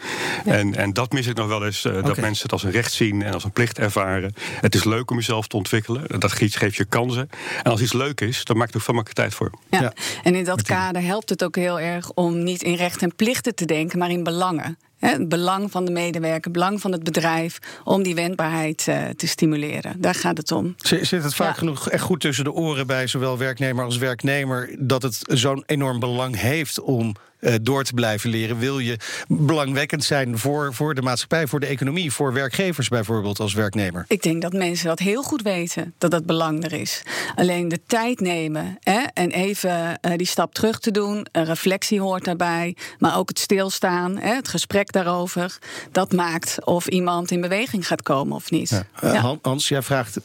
En, 0.45 0.75
en 0.75 0.93
dat 0.93 1.11
mis 1.11 1.27
ik 1.27 1.35
nog 1.35 1.47
wel 1.47 1.65
eens, 1.65 1.85
uh, 1.85 2.03
dat 2.03 2.17
mensen 2.17 2.43
het 2.43 2.51
als 2.51 2.63
een 2.63 2.71
recht 2.71 2.93
zien 2.93 3.21
en 3.21 3.33
als 3.33 3.43
een 3.43 3.51
plicht 3.51 3.79
ervaren. 3.79 4.33
Het 4.61 4.75
is 4.75 4.83
leuk 4.83 5.11
om 5.11 5.17
jezelf 5.17 5.47
te 5.47 5.55
ontwikkelen. 5.55 6.19
Dat 6.19 6.31
geeft 6.31 6.75
je 6.75 6.85
kansen. 6.85 7.29
En 7.63 7.71
als 7.71 7.81
iets 7.81 7.93
leuk 7.93 8.21
is, 8.21 8.43
dan 8.43 8.57
maakt 8.57 8.73
er 8.73 8.79
van 8.79 8.95
makkelijk 8.95 9.19
tijd 9.19 9.33
voor. 9.33 9.59
Ja. 9.69 9.93
En 10.23 10.35
in 10.35 10.43
dat 10.43 10.61
kader 10.61 11.01
helpt 11.01 11.29
het 11.29 11.43
ook 11.43 11.55
heel 11.55 11.79
erg 11.79 12.11
om 12.11 12.43
niet 12.43 12.63
in 12.63 12.75
recht 12.75 13.01
en 13.01 13.15
plichten 13.15 13.55
te 13.55 13.65
denken, 13.65 13.99
maar 13.99 14.09
in 14.09 14.23
belangen 14.23 14.77
het 15.11 15.29
belang 15.29 15.71
van 15.71 15.85
de 15.85 15.91
medewerker, 15.91 16.43
het 16.43 16.51
belang 16.51 16.81
van 16.81 16.91
het 16.91 17.03
bedrijf 17.03 17.59
om 17.83 18.03
die 18.03 18.15
wendbaarheid 18.15 18.85
uh, 18.89 19.03
te 19.15 19.27
stimuleren. 19.27 20.01
Daar 20.01 20.15
gaat 20.15 20.37
het 20.37 20.51
om. 20.51 20.75
Zit 20.77 21.23
het 21.23 21.35
vaak 21.35 21.57
genoeg 21.57 21.89
echt 21.89 22.03
goed 22.03 22.19
tussen 22.19 22.43
de 22.43 22.51
oren 22.51 22.87
bij 22.87 23.07
zowel 23.07 23.37
werknemer 23.37 23.85
als 23.85 23.97
werknemer 23.97 24.75
dat 24.79 25.01
het 25.01 25.19
zo'n 25.21 25.63
enorm 25.65 25.99
belang 25.99 26.39
heeft 26.39 26.81
om 26.81 27.15
door 27.62 27.83
te 27.83 27.94
blijven 27.94 28.30
leren? 28.30 28.57
Wil 28.57 28.80
je 28.80 28.97
belangwekkend 29.27 30.03
zijn 30.03 30.38
voor, 30.38 30.74
voor 30.74 30.95
de 30.95 31.01
maatschappij, 31.01 31.47
voor 31.47 31.59
de 31.59 31.65
economie, 31.65 32.12
voor 32.12 32.33
werkgevers 32.33 32.88
bijvoorbeeld 32.88 33.39
als 33.39 33.53
werknemer? 33.53 34.06
Ik 34.07 34.21
denk 34.21 34.42
dat 34.42 34.53
mensen 34.53 34.88
dat 34.88 35.00
heel 35.00 35.24
goed 35.24 35.42
weten, 35.42 35.94
dat 35.97 36.12
dat 36.12 36.25
belang 36.25 36.63
er 36.63 36.74
is. 36.74 37.01
Alleen 37.36 37.68
de 37.68 37.80
tijd 37.88 38.19
nemen 38.19 38.77
hè, 38.80 39.00
en 39.13 39.31
even 39.31 40.00
uh, 40.01 40.12
die 40.15 40.27
stap 40.27 40.53
terug 40.53 40.80
te 40.80 40.92
doen, 40.92 41.27
een 41.31 41.45
reflectie 41.45 42.01
hoort 42.01 42.24
daarbij, 42.24 42.75
maar 43.00 43.18
ook 43.18 43.30
het 43.30 43.39
stilstaan, 43.39 44.18
hè, 44.18 44.36
het 44.36 44.48
gesprek 44.48 44.91
daarover, 44.91 45.57
dat 45.91 46.13
maakt 46.13 46.65
of 46.65 46.88
iemand 46.88 47.31
in 47.31 47.41
beweging 47.41 47.88
gaat 47.88 48.01
komen 48.01 48.36
of 48.36 48.51
niet. 48.51 48.69
Ja. 48.69 48.86
Uh, 49.03 49.13
ja. 49.13 49.38
Hans, 49.41 49.68
jij 49.68 49.81
vraagt 49.81 50.18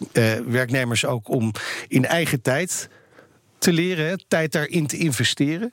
werknemers 0.47 1.05
ook 1.05 1.29
om 1.29 1.53
in 1.89 2.07
eigen 2.07 2.43
tijd 2.43 2.89
te 3.59 3.73
leren, 3.73 4.23
tijd 4.29 4.53
daarin 4.53 4.87
te 4.87 4.97
investeren. 4.97 5.73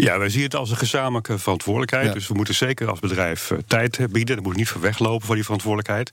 Ja, 0.00 0.18
wij 0.18 0.28
zien 0.28 0.42
het 0.42 0.54
als 0.54 0.70
een 0.70 0.76
gezamenlijke 0.76 1.38
verantwoordelijkheid. 1.38 2.12
Dus 2.12 2.28
we 2.28 2.34
moeten 2.34 2.54
zeker 2.54 2.90
als 2.90 3.00
bedrijf 3.00 3.50
uh, 3.50 3.58
tijd 3.66 3.98
bieden. 4.10 4.36
Er 4.36 4.42
moet 4.42 4.56
niet 4.56 4.68
voor 4.68 4.80
weglopen 4.80 5.26
voor 5.26 5.34
die 5.34 5.44
verantwoordelijkheid. 5.44 6.10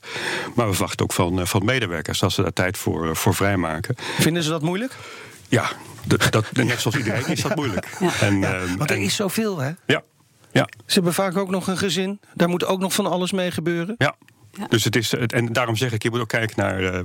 Maar 0.54 0.66
we 0.66 0.72
verwachten 0.72 1.04
ook 1.04 1.12
van, 1.12 1.38
uh, 1.38 1.44
van 1.44 1.64
medewerkers 1.64 2.18
dat 2.18 2.32
ze 2.32 2.42
daar 2.42 2.52
tijd 2.52 2.78
voor, 2.78 3.16
voor 3.16 3.34
vrijmaken. 3.34 3.94
Vinden 4.18 4.42
ze 4.42 4.50
dat 4.50 4.62
moeilijk? 4.62 4.96
Ja, 5.48 5.70
dat, 6.04 6.52
net 6.52 6.80
zoals 6.80 6.96
iedereen 6.96 7.26
is 7.26 7.42
dat 7.42 7.54
moeilijk. 7.54 7.86
Ja. 8.00 8.12
En, 8.20 8.40
ja, 8.40 8.58
want 8.76 8.90
er 8.90 8.96
en, 8.96 9.02
is 9.02 9.16
zoveel, 9.16 9.58
hè? 9.58 9.70
Ja. 9.86 10.02
ja. 10.52 10.68
Ze 10.86 10.94
hebben 10.94 11.14
vaak 11.14 11.36
ook 11.36 11.50
nog 11.50 11.66
een 11.66 11.78
gezin. 11.78 12.20
Daar 12.34 12.48
moet 12.48 12.64
ook 12.64 12.80
nog 12.80 12.92
van 12.92 13.06
alles 13.06 13.32
mee 13.32 13.50
gebeuren. 13.50 13.94
Ja. 13.98 14.14
Dus 14.68 14.84
het 14.84 14.96
is, 14.96 15.14
en 15.14 15.52
daarom 15.52 15.76
zeg 15.76 15.92
ik, 15.92 16.02
je 16.02 16.10
moet 16.10 16.20
ook 16.20 16.28
kijken 16.28 16.56
naar, 16.56 16.82
uh, 16.82 17.00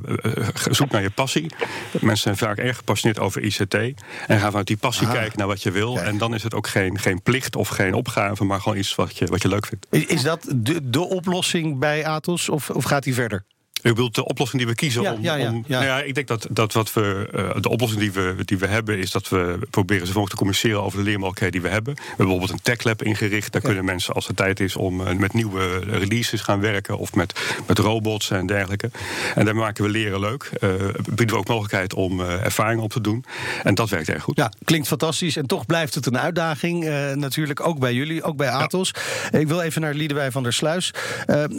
zoek 0.70 0.92
naar 0.92 1.02
je 1.02 1.10
passie. 1.10 1.52
Mensen 1.92 2.18
zijn 2.18 2.38
vaak 2.38 2.58
erg 2.58 2.78
gepassioneerd 2.78 3.20
over 3.20 3.42
ICT. 3.42 3.74
En 3.74 3.94
gaan 4.28 4.40
vanuit 4.40 4.68
die 4.68 4.78
passie 4.78 5.08
kijken 5.08 5.38
naar 5.38 5.48
wat 5.48 5.64
je 5.64 5.72
wil. 5.72 5.94
Kijk. 5.94 6.08
En 6.08 6.18
dan 6.18 6.34
is 6.34 6.44
het 6.44 6.54
ook 6.54 6.68
geen, 6.68 7.00
geen 7.00 7.22
plicht 7.22 7.56
of 7.56 7.68
geen 7.68 7.94
opgave, 7.94 8.44
maar 8.44 8.62
gewoon 8.62 8.78
iets 8.78 8.96
wat 8.96 9.18
je, 9.18 9.26
wat 9.26 9.42
je 9.42 9.48
leuk 9.48 9.66
vindt. 9.66 9.88
Is 10.12 10.22
dat 10.22 10.54
de, 10.56 10.90
de 10.90 11.02
oplossing 11.02 11.80
bij 11.80 12.06
Atos 12.06 12.50
of, 12.50 12.70
of 12.70 12.84
gaat 12.84 13.04
die 13.04 13.14
verder? 13.14 13.46
U 13.84 13.90
bedoelt 13.90 14.16
de 14.16 14.26
oplossing 14.26 14.62
die 14.62 14.72
we 14.72 14.76
kiezen 14.78 15.02
ja, 15.02 15.14
om. 15.14 15.22
Ja, 15.22 15.36
ja, 15.36 15.50
om 15.50 15.64
nou 15.68 15.86
ja, 15.86 16.02
ik 16.02 16.16
denk 16.16 16.28
dat, 16.28 16.48
dat 16.50 16.74
wat 16.74 16.94
we. 16.94 17.30
Uh, 17.36 17.62
de 17.62 17.70
oplossing 17.70 18.02
die 18.02 18.12
we, 18.12 18.36
die 18.46 18.58
we 18.58 18.68
hebben, 18.68 18.98
is 18.98 19.12
dat 19.12 19.30
we 19.30 19.60
proberen 19.70 20.08
zoveel 20.08 20.26
te 20.26 20.36
communiceren 20.36 20.84
over 20.84 20.98
de 20.98 21.04
leermogelijkheden 21.04 21.52
die 21.52 21.70
we 21.70 21.76
hebben. 21.76 21.94
We 21.94 22.02
hebben 22.02 22.26
bijvoorbeeld 22.26 22.52
een 22.52 22.62
tech 22.62 22.84
lab 22.84 23.04
ingericht. 23.04 23.52
Daar 23.52 23.62
kunnen 23.62 23.86
mensen, 23.86 24.14
als 24.14 24.28
het 24.28 24.36
tijd 24.36 24.60
is, 24.60 24.76
om 24.76 25.02
uh, 25.02 25.12
met 25.12 25.34
nieuwe 25.34 25.78
releases 25.80 26.42
gaan 26.42 26.60
werken. 26.60 26.98
Of 26.98 27.16
met, 27.16 27.40
met 27.68 27.80
robots 27.80 28.32
en 28.32 28.46
dergelijke. 28.46 28.92
En 29.36 29.46
daar 29.46 29.56
maken 29.56 29.84
we 29.84 29.90
leren 29.90 30.20
leuk. 30.20 30.50
Uh, 30.60 30.70
bieden 31.06 31.28
we 31.28 31.36
ook 31.36 31.48
mogelijkheid 31.48 31.94
om 31.94 32.20
ervaring 32.20 32.82
op 32.82 32.92
te 32.92 33.02
doen. 33.02 33.26
En 33.64 33.76
dat 33.76 33.90
werkt 33.90 34.10
erg 34.10 34.24
goed. 34.24 34.38
Ja, 34.38 34.52
klinkt 34.64 34.88
fantastisch. 34.88 35.36
En 35.36 35.46
toch 35.46 35.66
blijft 35.66 35.96
het 35.96 36.06
een 36.06 36.20
uitdaging. 36.20 36.86
natuurlijk 37.16 37.68
ook 37.68 37.80
bij 37.80 37.94
jullie, 37.94 38.24
ook 38.24 38.38
bij 38.38 38.50
Atos. 38.50 38.94
Ik 39.32 39.48
wil 39.48 39.62
even 39.62 39.82
naar 39.82 39.94
Liedewij 39.94 40.32
van 40.32 40.44
der 40.44 40.54
Sluis. 40.54 40.94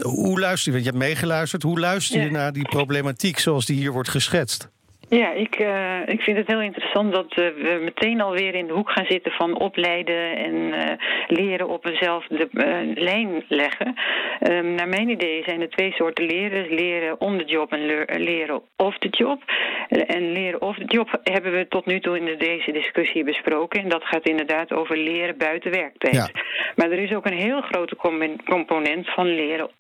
hoe 0.01 0.41
luister 0.41 0.73
je? 0.73 0.73
Want 0.73 0.85
je 0.85 0.91
hebt 0.91 1.05
meegeluisterd. 1.05 1.63
Hoe 1.63 1.81
luister 1.81 2.14
je 2.23 2.31
naar 2.31 2.53
die 2.53 2.69
problematiek 2.69 3.39
zoals 3.39 3.67
die 3.67 3.77
hier 3.77 3.93
wordt 3.93 4.09
geschetst? 4.09 4.69
Ja, 5.09 5.33
ik, 5.33 5.61
uh, 5.61 6.01
ik 6.07 6.21
vind 6.23 6.37
het 6.37 6.47
heel 6.47 6.61
interessant 6.61 7.13
dat 7.13 7.37
uh, 7.39 7.47
we 7.47 7.81
meteen 7.85 8.21
alweer 8.21 8.55
in 8.55 8.67
de 8.67 8.73
hoek 8.73 8.91
gaan 8.91 9.07
zitten 9.09 9.33
van 9.33 9.59
opleiden 9.59 10.37
en 10.37 10.55
uh, 10.55 10.81
leren 11.29 11.69
op 11.69 11.87
eenzelfde 11.87 12.49
lijn 12.95 13.45
leggen. 13.49 13.95
Um, 14.51 14.75
naar 14.75 14.89
mijn 14.89 15.09
idee 15.09 15.43
zijn 15.43 15.61
er 15.61 15.71
twee 15.71 15.93
soorten 15.93 16.27
leren. 16.27 16.75
Leren 16.75 17.21
on 17.21 17.39
the 17.39 17.45
job 17.45 17.73
en 17.73 17.87
le 17.87 18.05
leren 18.19 18.63
off 18.77 18.99
the 18.99 19.09
job. 19.09 19.43
En 19.89 20.33
leren 20.33 20.63
off 20.63 20.79
the 20.79 20.85
job 20.85 21.21
hebben 21.23 21.53
we 21.53 21.69
tot 21.69 21.87
nu 21.87 22.01
toe 22.01 22.19
in 22.19 22.39
deze 22.39 22.73
discussie 22.73 23.25
besproken. 23.25 23.83
En 23.83 23.89
dat 23.89 24.05
gaat 24.05 24.29
inderdaad 24.29 24.73
over 24.73 24.97
leren 24.97 25.39
buiten 25.39 25.71
werktijd. 25.71 26.15
Ja. 26.15 26.29
Maar 26.77 26.91
er 26.91 27.03
is 27.03 27.15
ook 27.15 27.27
een 27.27 27.39
heel 27.39 27.61
grote 27.61 27.97
component 28.45 29.11
van 29.11 29.35
leren 29.35 29.71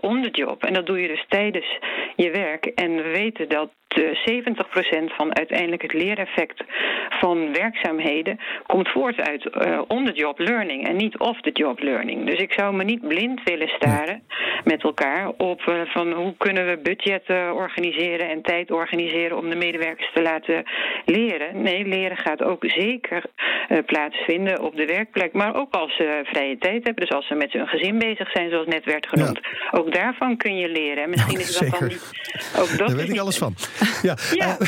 on 0.00 0.22
the 0.22 0.30
job. 0.30 0.64
En 0.64 0.72
dat 0.72 0.86
doe 0.86 1.00
je 1.00 1.08
dus 1.08 1.24
tijdens 1.28 1.78
je 2.16 2.30
werk. 2.30 2.66
En 2.66 2.96
we 2.96 3.10
weten 3.10 3.48
dat 3.48 3.70
70% 3.98 5.14
van 5.16 5.36
uiteindelijk 5.36 5.82
het 5.82 5.92
leereffect 5.92 6.64
van 7.08 7.52
werkzaamheden 7.52 8.38
komt 8.66 8.88
voort 8.88 9.20
uit 9.20 9.44
uh, 9.44 9.80
on-the-job 9.88 10.38
learning 10.38 10.88
en 10.88 10.96
niet 10.96 11.18
off-the-job 11.18 11.80
learning. 11.80 12.26
Dus 12.26 12.40
ik 12.40 12.52
zou 12.52 12.74
me 12.74 12.84
niet 12.84 13.08
blind 13.08 13.42
willen 13.42 13.68
staren 13.68 14.22
met 14.64 14.82
elkaar 14.82 15.28
op 15.28 15.60
uh, 15.68 15.80
van 15.84 16.12
hoe 16.12 16.34
kunnen 16.36 16.66
we 16.66 16.78
budgetten 16.82 17.54
organiseren 17.54 18.28
en 18.28 18.42
tijd 18.42 18.70
organiseren 18.70 19.38
om 19.38 19.50
de 19.50 19.56
medewerkers 19.56 20.10
te 20.14 20.22
laten 20.22 20.64
leren. 21.04 21.62
Nee, 21.62 21.86
leren 21.86 22.16
gaat 22.16 22.42
ook 22.42 22.64
zeker 22.66 23.24
uh, 23.68 23.78
plaatsvinden 23.86 24.62
op 24.62 24.76
de 24.76 24.86
werkplek, 24.86 25.32
maar 25.32 25.54
ook 25.54 25.74
als 25.74 25.96
ze 25.96 26.20
vrije 26.24 26.58
tijd 26.58 26.84
hebben. 26.84 27.06
Dus 27.06 27.16
als 27.16 27.26
ze 27.26 27.34
met 27.34 27.52
hun 27.52 27.66
gezin 27.66 27.98
bezig 27.98 28.30
zijn, 28.30 28.50
zoals 28.50 28.66
net 28.66 28.84
werd 28.84 29.06
genoemd. 29.08 29.40
Ja. 29.42 29.78
Ook 29.78 29.94
daarvan 29.94 30.36
kun 30.36 30.56
je 30.56 30.68
leren. 30.68 31.02
En 31.02 31.10
misschien 31.10 31.34
nou, 31.34 31.48
is 31.48 31.58
dat 31.58 31.68
zeker. 31.68 31.78
dan 31.78 31.88
niet. 31.88 32.12
Ook 32.58 32.78
dat 32.78 32.88
Daar 32.88 32.96
weet 32.96 33.08
ik 33.08 33.18
alles 33.18 33.38
van. 33.38 33.54
Ja, 34.02 34.16
ja. 34.34 34.56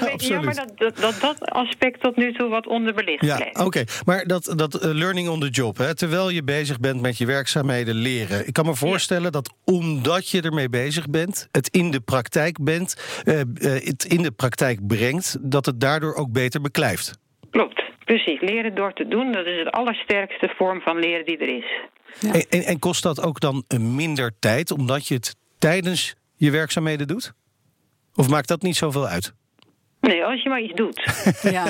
Uh, 0.00 0.14
jammer 0.16 0.54
dat 0.54 0.72
dat, 0.74 0.96
dat 0.96 1.20
dat 1.20 1.50
aspect 1.50 2.00
tot 2.00 2.16
nu 2.16 2.32
toe 2.32 2.48
wat 2.48 2.66
onderbelicht 2.66 3.24
ja. 3.24 3.36
Oké, 3.36 3.62
okay. 3.62 3.86
maar 4.04 4.26
dat, 4.26 4.52
dat 4.56 4.84
uh, 4.84 4.90
learning 4.92 5.28
on 5.28 5.40
the 5.40 5.48
job, 5.48 5.76
hè, 5.76 5.94
terwijl 5.94 6.30
je 6.30 6.44
bezig 6.44 6.80
bent 6.80 7.00
met 7.00 7.18
je 7.18 7.26
werkzaamheden 7.26 7.94
leren. 7.94 8.46
Ik 8.46 8.52
kan 8.52 8.66
me 8.66 8.74
voorstellen 8.74 9.22
ja. 9.22 9.30
dat 9.30 9.54
omdat 9.64 10.30
je 10.30 10.42
ermee 10.42 10.68
bezig 10.68 11.10
bent, 11.10 11.48
het 11.52 11.68
in 11.68 11.90
de 11.90 12.00
praktijk 12.00 12.64
bent, 12.64 13.22
uh, 13.24 13.40
het 13.84 14.04
in 14.04 14.22
de 14.22 14.30
praktijk 14.30 14.86
brengt, 14.86 15.36
dat 15.40 15.66
het 15.66 15.80
daardoor 15.80 16.14
ook 16.14 16.32
beter 16.32 16.60
beklijft. 16.60 17.18
Klopt, 17.50 17.82
precies. 18.04 18.40
Leren 18.40 18.74
door 18.74 18.92
te 18.92 19.08
doen, 19.08 19.32
dat 19.32 19.46
is 19.46 19.58
het 19.58 19.70
allersterkste 19.70 20.52
vorm 20.56 20.80
van 20.80 20.98
leren 20.98 21.24
die 21.24 21.38
er 21.38 21.56
is. 21.56 21.80
Ja. 22.18 22.32
En, 22.32 22.46
en, 22.48 22.62
en 22.62 22.78
kost 22.78 23.02
dat 23.02 23.22
ook 23.22 23.40
dan 23.40 23.64
minder 23.78 24.32
tijd, 24.38 24.70
omdat 24.70 25.08
je 25.08 25.14
het 25.14 25.36
tijdens 25.58 26.14
je 26.36 26.50
werkzaamheden 26.50 27.06
doet? 27.06 27.32
Of 28.20 28.28
maakt 28.28 28.48
dat 28.48 28.62
niet 28.62 28.76
zoveel 28.76 29.06
uit? 29.06 29.32
Nee, 30.00 30.24
als 30.24 30.42
je 30.42 30.48
maar 30.48 30.60
iets 30.62 30.74
doet. 30.74 31.02
Ja. 31.52 31.64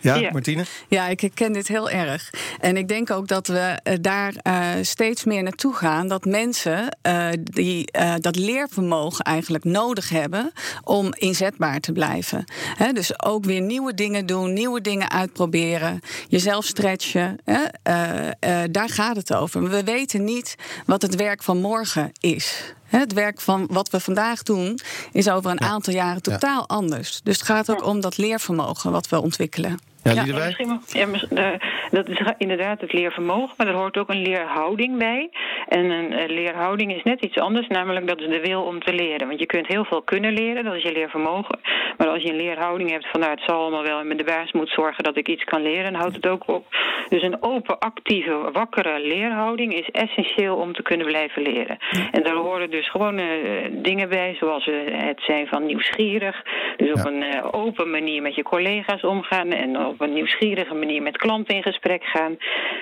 Ja, 0.00 0.14
Ja. 0.14 0.30
Martine? 0.32 0.64
Ja, 0.88 1.06
ik 1.08 1.20
herken 1.20 1.52
dit 1.52 1.68
heel 1.68 1.90
erg. 1.90 2.30
En 2.60 2.76
ik 2.76 2.88
denk 2.88 3.10
ook 3.10 3.28
dat 3.28 3.46
we 3.46 3.78
eh, 3.82 3.94
daar 4.00 4.34
eh, 4.42 4.68
steeds 4.82 5.24
meer 5.24 5.42
naartoe 5.42 5.74
gaan. 5.74 6.08
Dat 6.08 6.24
mensen 6.24 6.96
eh, 7.02 7.28
die 7.42 7.90
eh, 7.90 8.14
dat 8.18 8.36
leervermogen 8.36 9.24
eigenlijk 9.24 9.64
nodig 9.64 10.08
hebben 10.08 10.52
om 10.84 11.12
inzetbaar 11.14 11.80
te 11.80 11.92
blijven. 11.92 12.44
Hè, 12.76 12.92
dus 12.92 13.22
ook 13.24 13.44
weer 13.44 13.60
nieuwe 13.60 13.94
dingen 13.94 14.26
doen, 14.26 14.52
nieuwe 14.52 14.80
dingen 14.80 15.10
uitproberen, 15.10 16.00
jezelf 16.28 16.64
stretchen. 16.64 17.38
Hè, 17.44 17.62
eh, 17.82 18.28
eh, 18.28 18.68
daar 18.70 18.88
gaat 18.88 19.16
het 19.16 19.34
over. 19.34 19.68
We 19.70 19.84
weten 19.84 20.24
niet 20.24 20.54
wat 20.86 21.02
het 21.02 21.14
werk 21.14 21.42
van 21.42 21.58
morgen 21.60 22.12
is. 22.20 22.74
Het 22.98 23.12
werk 23.12 23.40
van 23.40 23.66
wat 23.70 23.90
we 23.90 24.00
vandaag 24.00 24.42
doen 24.42 24.78
is 25.12 25.28
over 25.28 25.50
een 25.50 25.60
aantal 25.60 25.94
jaren 25.94 26.22
totaal 26.22 26.68
anders. 26.68 27.20
Dus 27.22 27.36
het 27.38 27.46
gaat 27.46 27.70
ook 27.70 27.84
om 27.84 28.00
dat 28.00 28.16
leervermogen 28.16 28.90
wat 28.90 29.08
we 29.08 29.20
ontwikkelen. 29.20 29.78
Ja, 30.04 30.24
Ja. 30.24 31.06
Misschien 31.06 31.30
ja, 31.34 31.58
dat 31.90 32.08
is 32.08 32.20
inderdaad 32.38 32.80
het 32.80 32.92
leervermogen, 32.92 33.54
maar 33.56 33.66
er 33.66 33.74
hoort 33.74 33.98
ook 33.98 34.08
een 34.08 34.22
leerhouding 34.22 34.98
bij. 34.98 35.30
En 35.68 35.90
een 35.90 36.12
eh, 36.12 36.28
leerhouding 36.28 36.94
is 36.94 37.02
net 37.02 37.24
iets 37.24 37.38
anders, 37.38 37.66
namelijk 37.66 38.08
dat 38.08 38.20
is 38.20 38.28
de 38.28 38.40
wil 38.40 38.62
om 38.62 38.82
te 38.82 38.92
leren. 38.92 39.26
Want 39.26 39.38
je 39.38 39.46
kunt 39.46 39.66
heel 39.66 39.84
veel 39.84 40.02
kunnen 40.02 40.32
leren, 40.32 40.64
dat 40.64 40.74
is 40.74 40.82
je 40.82 40.92
leervermogen. 40.92 41.58
Maar 41.96 42.08
als 42.08 42.22
je 42.22 42.28
een 42.28 42.36
leerhouding 42.36 42.90
hebt 42.90 43.06
van 43.10 43.20
nou, 43.20 43.32
het 43.32 43.42
zal 43.46 43.60
allemaal 43.60 43.82
wel 43.82 44.00
en 44.00 44.16
de 44.16 44.24
baas 44.24 44.52
moet 44.52 44.68
zorgen 44.68 45.04
dat 45.04 45.16
ik 45.16 45.28
iets 45.28 45.44
kan 45.44 45.62
leren, 45.62 45.92
dan 45.92 46.00
houdt 46.00 46.16
het 46.16 46.28
ook 46.28 46.48
op. 46.48 46.66
Dus 47.08 47.22
een 47.22 47.42
open, 47.42 47.78
actieve, 47.78 48.50
wakkere 48.52 49.00
leerhouding 49.00 49.74
is 49.74 49.90
essentieel 49.90 50.56
om 50.56 50.72
te 50.72 50.82
kunnen 50.82 51.06
blijven 51.06 51.42
leren. 51.42 51.78
En 52.10 52.22
daar 52.22 52.34
horen 52.34 52.70
dus 52.70 52.90
gewoon 52.90 53.18
eh, 53.18 53.26
dingen 53.70 54.08
bij, 54.08 54.36
zoals 54.38 54.66
eh, 54.66 54.74
het 54.86 55.20
zijn 55.20 55.46
van 55.46 55.66
nieuwsgierig. 55.66 56.42
Dus 56.76 56.92
op 56.92 57.04
een 57.06 57.52
open 57.52 57.90
manier 57.90 58.22
met 58.22 58.34
je 58.34 58.42
collega's 58.42 59.02
omgaan 59.04 59.50
en 59.50 59.93
op 59.94 60.00
een 60.00 60.12
nieuwsgierige 60.14 60.74
manier 60.74 61.02
met 61.02 61.16
klanten 61.16 61.54
in 61.54 61.62
gesprek 61.62 62.02
gaan. 62.04 62.36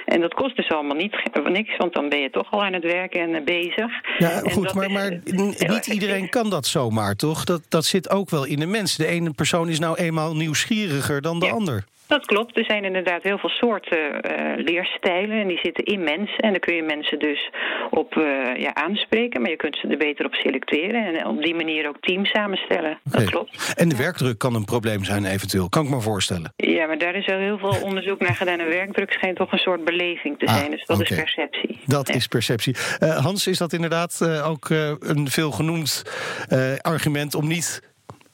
En 0.06 0.20
dat 0.20 0.34
kost 0.34 0.56
dus 0.56 0.68
allemaal 0.70 0.96
niet, 0.96 1.14
niks, 1.44 1.76
want 1.76 1.94
dan 1.94 2.08
ben 2.08 2.18
je 2.18 2.30
toch 2.30 2.50
al 2.50 2.64
aan 2.64 2.72
het 2.72 2.82
werken 2.84 3.20
en 3.20 3.34
eh, 3.34 3.44
bezig. 3.44 3.90
Ja, 4.18 4.28
goed, 4.38 4.74
maar, 4.74 4.84
is, 4.86 4.92
maar 4.92 5.10
eh, 5.10 5.68
niet 5.68 5.86
iedereen 5.86 6.28
kan 6.28 6.50
dat 6.50 6.66
zomaar, 6.66 7.14
toch? 7.16 7.44
Dat, 7.44 7.62
dat 7.68 7.84
zit 7.84 8.10
ook 8.10 8.30
wel 8.30 8.44
in 8.44 8.58
de 8.58 8.66
mens. 8.66 8.96
De 8.96 9.06
ene 9.06 9.30
persoon 9.30 9.68
is 9.68 9.78
nou 9.78 9.96
eenmaal 9.96 10.36
nieuwsgieriger 10.36 11.22
dan 11.22 11.38
de 11.40 11.46
Ja. 11.46 11.52
ander. 11.52 11.84
Dat 12.16 12.26
klopt. 12.26 12.58
Er 12.58 12.64
zijn 12.64 12.84
inderdaad 12.84 13.22
heel 13.22 13.38
veel 13.38 13.48
soorten 13.48 14.20
eh, 14.20 14.64
leerstijlen 14.64 15.40
en 15.40 15.48
die 15.48 15.58
zitten 15.62 15.84
in 15.84 16.02
mensen. 16.02 16.38
En 16.38 16.50
daar 16.50 16.58
kun 16.60 16.74
je 16.74 16.82
mensen 16.82 17.18
dus 17.18 17.50
op 17.90 18.16
eh, 18.16 18.56
ja, 18.56 18.74
aanspreken, 18.74 19.40
maar 19.40 19.50
je 19.50 19.56
kunt 19.56 19.76
ze 19.76 19.88
er 19.88 19.96
beter 19.96 20.26
op 20.26 20.34
selecteren 20.34 21.06
en 21.06 21.26
op 21.26 21.42
die 21.42 21.54
manier 21.54 21.88
ook 21.88 21.96
teams 22.00 22.30
samenstellen. 22.30 22.98
Dat 23.04 23.24
klopt. 23.24 23.72
En 23.76 23.88
de 23.88 23.96
werkdruk 23.96 24.38
kan 24.38 24.54
een 24.54 24.64
probleem 24.64 25.04
zijn 25.04 25.24
eventueel, 25.24 25.68
kan 25.68 25.84
ik 25.84 25.90
me 25.90 26.00
voorstellen. 26.00 26.52
Ja, 26.56 26.86
maar 26.86 26.98
daar 26.98 27.14
is 27.14 27.26
al 27.26 27.38
heel 27.38 27.58
veel 27.58 27.76
onderzoek 27.82 28.20
naar 28.20 28.34
gedaan. 28.34 28.58
En 28.58 28.68
werkdruk 28.68 29.12
schijnt 29.12 29.36
toch 29.36 29.52
een 29.52 29.58
soort 29.58 29.84
beleving 29.84 30.38
te 30.38 30.46
Ah, 30.46 30.56
zijn. 30.56 30.70
Dus 30.70 30.84
dat 30.86 31.00
is 31.00 31.08
perceptie. 31.16 31.78
Dat 31.86 32.08
Ja. 32.08 32.14
is 32.14 32.26
perceptie. 32.26 32.76
Eh, 32.98 33.16
Hans, 33.16 33.46
is 33.46 33.58
dat 33.58 33.72
inderdaad 33.72 34.42
ook 34.44 34.68
een 35.00 35.28
veel 35.30 35.50
genoemd 35.50 36.02
argument 36.82 37.34
om 37.34 37.46
niet 37.48 37.91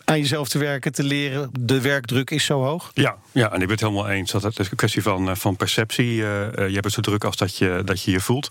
aan 0.09 0.19
jezelf 0.19 0.49
te 0.49 0.59
werken, 0.59 0.93
te 0.93 1.03
leren? 1.03 1.50
De 1.61 1.81
werkdruk 1.81 2.31
is 2.31 2.45
zo 2.45 2.62
hoog? 2.62 2.91
Ja, 2.95 3.17
ja, 3.33 3.47
en 3.47 3.53
ik 3.55 3.59
ben 3.61 3.71
het 3.71 3.81
helemaal 3.81 4.09
eens. 4.09 4.31
Dat 4.31 4.43
het 4.43 4.59
is 4.59 4.71
een 4.71 4.77
kwestie 4.77 5.03
van, 5.03 5.29
eh, 5.29 5.35
van 5.37 5.57
perceptie. 5.57 6.23
Eh, 6.23 6.47
eh, 6.47 6.53
je 6.69 6.73
hebt 6.73 6.85
het 6.85 6.93
zo 6.95 7.00
druk 7.00 7.25
als 7.25 7.37
dat 7.37 7.57
je, 7.57 7.83
dat 7.85 8.03
je 8.03 8.11
je 8.11 8.21
voelt. 8.21 8.50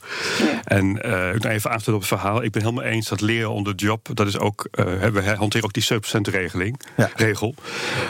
En 0.63 1.01
eh, 1.03 1.35
ik 1.35 1.43
even 1.45 1.53
aansluiten 1.71 1.93
op 1.93 1.99
het 1.99 2.07
verhaal. 2.07 2.43
Ik 2.43 2.51
ben 2.51 2.61
helemaal 2.61 2.83
eens 2.83 3.07
dat 3.07 3.21
leren 3.21 3.51
on 3.51 3.63
the 3.63 3.73
job, 3.75 4.09
dat 4.13 4.27
is 4.27 4.37
ook, 4.37 4.67
eh, 4.71 4.85
we 4.85 5.35
hanteren 5.37 5.65
ook 5.65 5.73
die 5.73 5.83
7% 5.83 6.27
regeling, 6.27 6.79
Ja. 6.97 7.09
regel. 7.15 7.55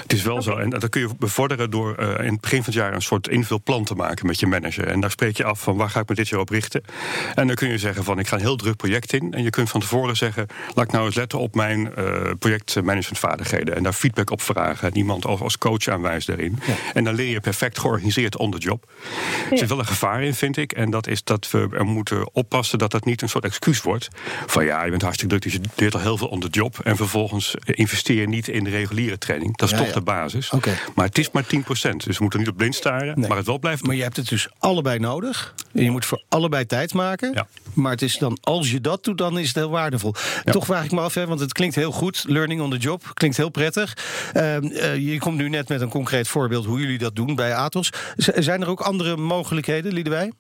Het 0.01 0.13
is 0.13 0.21
wel 0.21 0.41
zo. 0.41 0.57
En 0.57 0.69
dat 0.69 0.89
kun 0.89 1.01
je 1.01 1.09
bevorderen 1.19 1.69
door 1.71 1.95
eh, 1.95 2.25
in 2.25 2.31
het 2.31 2.41
begin 2.41 2.63
van 2.63 2.73
het 2.73 2.81
jaar 2.83 2.93
een 2.93 3.01
soort 3.01 3.27
invulplan 3.27 3.83
te 3.83 3.95
maken 3.95 4.25
met 4.25 4.39
je 4.39 4.47
manager. 4.47 4.87
En 4.87 4.99
daar 4.99 5.11
spreek 5.11 5.37
je 5.37 5.43
af 5.43 5.59
van 5.61 5.75
waar 5.77 5.89
ga 5.89 5.99
ik 5.99 6.09
me 6.09 6.15
dit 6.15 6.27
jaar 6.27 6.39
op 6.39 6.49
richten. 6.49 6.83
En 7.35 7.47
dan 7.47 7.55
kun 7.55 7.69
je 7.69 7.77
zeggen 7.77 8.03
van 8.03 8.19
ik 8.19 8.27
ga 8.27 8.35
een 8.35 8.41
heel 8.41 8.55
druk 8.55 8.75
project 8.75 9.13
in. 9.13 9.33
En 9.33 9.43
je 9.43 9.49
kunt 9.49 9.69
van 9.69 9.79
tevoren 9.79 10.15
zeggen, 10.17 10.47
laat 10.73 10.85
ik 10.85 10.91
nou 10.91 11.05
eens 11.05 11.15
letten 11.15 11.39
op 11.39 11.55
mijn 11.55 11.95
eh 11.95 12.05
En 13.73 13.83
daar 13.83 13.93
feedback 13.93 14.31
op 14.31 14.41
vragen. 14.41 14.87
En 14.87 14.97
iemand 14.97 15.25
als 15.25 15.41
als 15.41 15.57
coach 15.57 15.87
aanwijst 15.87 16.27
daarin. 16.27 16.59
En 16.93 17.03
dan 17.03 17.15
leer 17.15 17.29
je 17.29 17.39
perfect 17.39 17.79
georganiseerd 17.79 18.37
on 18.37 18.51
the 18.51 18.57
job. 18.57 18.91
Er 19.51 19.57
zit 19.57 19.69
wel 19.69 19.79
een 19.79 19.85
gevaar 19.85 20.23
in, 20.23 20.33
vind 20.33 20.57
ik. 20.57 20.71
En 20.71 20.89
dat 20.89 21.07
is 21.07 21.23
dat 21.23 21.51
we 21.51 21.67
er 21.71 21.85
moeten 21.85 22.33
oppassen 22.33 22.77
dat 22.79 22.91
dat 22.91 23.05
niet 23.05 23.21
een 23.21 23.29
soort 23.29 23.43
excuus 23.43 23.81
wordt. 23.81 24.07
Van 24.45 24.65
ja, 24.65 24.83
je 24.83 24.89
bent 24.89 25.01
hartstikke 25.01 25.37
druk, 25.37 25.53
dus 25.53 25.61
je 25.61 25.69
leert 25.81 25.93
al 25.93 25.99
heel 25.99 26.17
veel 26.17 26.27
on 26.27 26.39
the 26.39 26.47
job. 26.47 26.79
En 26.83 26.95
vervolgens 26.95 27.55
eh, 27.55 27.79
investeer 27.79 28.19
je 28.19 28.27
niet 28.27 28.47
in 28.47 28.63
de 28.63 28.69
reguliere 28.69 29.17
training. 29.17 29.57
Dat 29.57 29.71
is 29.71 29.77
Ja, 29.77 29.83
toch 29.83 29.93
de 29.93 30.01
basis. 30.01 30.49
Oké. 30.49 30.77
Maar 30.95 31.05
het 31.05 31.17
is 31.17 31.31
maar 31.31 31.43
10%. 31.43 31.47
Dus 31.47 32.05
we 32.05 32.15
moeten 32.19 32.39
niet 32.39 32.49
op 32.49 32.57
blind 32.57 32.75
staren. 32.75 33.19
Nee. 33.19 33.27
Maar 33.27 33.37
het 33.37 33.45
wel 33.45 33.59
blijft 33.59 33.79
doen. 33.79 33.87
Maar 33.87 33.97
je 33.97 34.03
hebt 34.03 34.15
het 34.15 34.29
dus 34.29 34.49
allebei 34.59 34.99
nodig. 34.99 35.53
En 35.73 35.83
je 35.83 35.91
moet 35.91 36.05
voor 36.05 36.23
allebei 36.29 36.65
tijd 36.65 36.93
maken. 36.93 37.31
Ja. 37.33 37.47
Maar 37.73 37.91
het 37.91 38.01
is 38.01 38.17
dan, 38.17 38.37
als 38.41 38.71
je 38.71 38.81
dat 38.81 39.03
doet, 39.03 39.17
dan 39.17 39.39
is 39.39 39.47
het 39.47 39.55
heel 39.55 39.69
waardevol. 39.69 40.13
Toch 40.43 40.65
vraag 40.65 40.85
ik 40.85 40.91
me 40.91 41.01
af, 41.01 41.13
hè, 41.13 41.27
want 41.27 41.39
het 41.39 41.53
klinkt 41.53 41.75
heel 41.75 41.91
goed. 41.91 42.23
Learning 42.27 42.61
on 42.61 42.69
the 42.69 42.77
job 42.77 43.11
klinkt 43.29 43.37
heel 43.37 43.63
prettig. 43.63 43.93
Ehm, 44.33 44.63
eh, 44.65 45.11
je 45.11 45.19
komt 45.19 45.37
nu 45.37 45.49
net 45.49 45.69
met 45.69 45.81
een 45.81 45.89
concreet 45.89 46.27
voorbeeld 46.27 46.65
hoe 46.65 46.79
jullie 46.79 46.97
dat 46.97 47.15
doen 47.15 47.35
bij 47.35 47.53
Atos. 47.55 47.89
Z- 48.15 48.27
zijn 48.27 48.61
er 48.61 48.69
ook 48.69 48.79
andere 48.81 49.17
mogelijkheden, 49.17 49.93
Liedewij? 49.93 50.31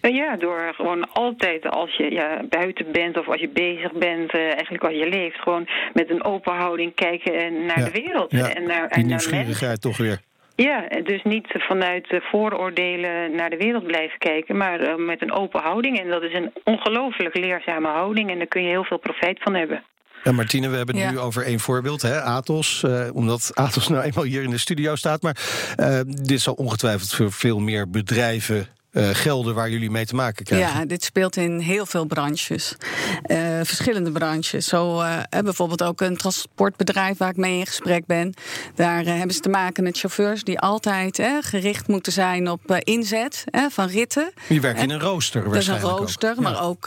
Eh, 0.00 0.14
Ja, 0.14 0.36
door 0.36 0.72
gewoon 0.74 1.12
altijd 1.12 1.68
als 1.68 1.96
je 1.96 2.10
ja, 2.10 2.42
buiten 2.48 2.92
bent 2.92 3.18
of 3.18 3.28
als 3.28 3.40
je 3.40 3.48
bezig 3.48 3.92
bent, 3.92 4.32
eh, 4.32 4.40
eigenlijk 4.40 4.84
als 4.84 4.92
je 4.94 5.08
leeft, 5.08 5.36
gewoon 5.40 5.66
met 5.92 6.10
een 6.10 6.24
open 6.24 6.54
houding 6.54 6.94
kijken 6.94 7.64
naar 7.66 7.78
Ja. 7.78 7.84
de 7.84 7.90
wereld 8.02 8.30
Ja, 8.30 8.54
en 8.54 8.66
naar, 8.66 8.88
Die 8.88 8.96
en 9.02 9.06
nieuwsgierigheid 9.06 9.80
toch 9.80 9.96
weer. 9.96 10.20
Ja, 10.56 10.88
dus 11.04 11.22
niet 11.22 11.46
vanuit 11.52 12.06
vooroordelen 12.30 13.34
naar 13.36 13.50
de 13.50 13.56
wereld 13.56 13.86
blijven 13.86 14.18
kijken, 14.18 14.56
maar 14.56 15.00
met 15.00 15.22
een 15.22 15.32
open 15.32 15.60
houding. 15.60 16.00
En 16.00 16.08
dat 16.08 16.22
is 16.22 16.34
een 16.34 16.52
ongelooflijk 16.64 17.36
leerzame 17.36 17.88
houding 17.88 18.30
en 18.30 18.38
daar 18.38 18.46
kun 18.46 18.62
je 18.62 18.68
heel 18.68 18.84
veel 18.84 18.98
profijt 18.98 19.38
van 19.42 19.54
hebben. 19.54 19.82
En 20.26 20.34
Martine, 20.34 20.68
we 20.68 20.76
hebben 20.76 20.94
het 20.94 21.04
Ja. 21.04 21.10
nu 21.10 21.18
over 21.18 21.42
één 21.44 21.60
voorbeeld, 21.60 22.02
hè, 22.02 22.22
Atos. 22.22 22.82
eh, 22.82 23.00
omdat 23.12 23.50
Atos 23.54 23.88
nou 23.88 24.02
eenmaal 24.04 24.24
hier 24.24 24.42
in 24.42 24.50
de 24.50 24.58
studio 24.58 24.96
staat. 24.96 25.22
Maar 25.22 25.36
eh, 25.76 26.00
dit 26.06 26.40
zal 26.40 26.54
ongetwijfeld 26.54 27.12
voor 27.14 27.32
veel 27.32 27.58
meer 27.58 27.90
bedrijven 27.90 28.66
eh, 28.96 29.08
gelden 29.12 29.54
waar 29.54 29.70
jullie 29.70 29.90
mee 29.90 30.06
te 30.06 30.14
maken 30.14 30.44
krijgen. 30.44 30.78
Ja, 30.78 30.84
dit 30.84 31.04
speelt 31.04 31.36
in 31.36 31.58
heel 31.58 31.86
veel 31.86 32.04
branches. 32.04 32.76
Eh, 33.22 33.38
verschillende 33.62 34.10
branches. 34.10 34.66
Zo 34.66 35.00
eh, 35.00 35.18
bijvoorbeeld 35.42 35.82
ook 35.82 36.00
een 36.00 36.16
transportbedrijf 36.16 37.18
waar 37.18 37.28
ik 37.28 37.36
mee 37.36 37.58
in 37.58 37.66
gesprek 37.66 38.06
ben. 38.06 38.34
Daar 38.74 39.04
hebben 39.04 39.34
ze 39.34 39.40
te 39.40 39.48
maken 39.48 39.82
met 39.82 39.98
chauffeurs 39.98 40.44
die 40.44 40.58
altijd 40.58 41.22
gericht 41.40 41.88
moeten 41.88 42.12
zijn 42.12 42.50
op 42.50 42.60
inzet 42.78 43.44
van 43.70 43.86
ritten. 43.86 44.32
Je 44.48 44.60
werkt 44.60 44.80
in 44.80 44.90
een 44.90 45.00
rooster 45.00 45.44
Dat 45.44 45.54
is 45.54 45.66
een 45.66 45.72
waarschijnlijk 45.72 46.00
ook. 46.00 46.06
rooster, 46.06 46.42
maar 46.42 46.62
ook 46.62 46.84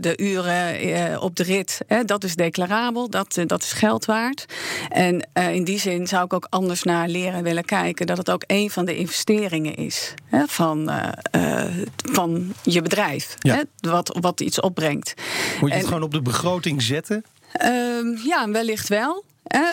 de 0.00 0.16
uren 0.16 1.20
op 1.20 1.36
de 1.36 1.42
rit. 1.42 1.80
dat 2.04 2.24
is 2.24 2.34
declarabel, 2.34 3.10
dat, 3.10 3.40
dat 3.46 3.62
is 3.62 3.72
geld 3.72 4.04
waard. 4.04 4.44
En 4.88 5.28
in 5.32 5.64
die 5.64 5.78
zin 5.78 6.06
zou 6.06 6.24
ik 6.24 6.32
ook 6.32 6.46
anders 6.50 6.82
naar 6.82 7.08
leren 7.08 7.42
willen 7.42 7.64
kijken. 7.64 8.06
Dat 8.06 8.16
het 8.16 8.30
ook 8.30 8.44
een 8.46 8.70
van 8.70 8.84
de 8.84 8.96
investeringen 8.96 9.74
is 9.74 10.14
van, 10.46 10.90
eh, 11.38 11.64
van 12.12 12.52
je 12.62 12.82
bedrijf. 12.82 13.34
Ja. 13.38 13.54
Hè, 13.54 13.90
wat, 13.90 14.16
wat 14.20 14.40
iets 14.40 14.60
opbrengt. 14.60 15.14
Moet 15.60 15.70
je 15.70 15.76
het 15.76 15.86
gewoon 15.86 16.02
op 16.02 16.12
de 16.12 16.22
begroting 16.22 16.82
zetten? 16.82 17.24
Ehm, 17.52 18.16
ja, 18.24 18.50
wellicht 18.50 18.88
wel. 18.88 19.24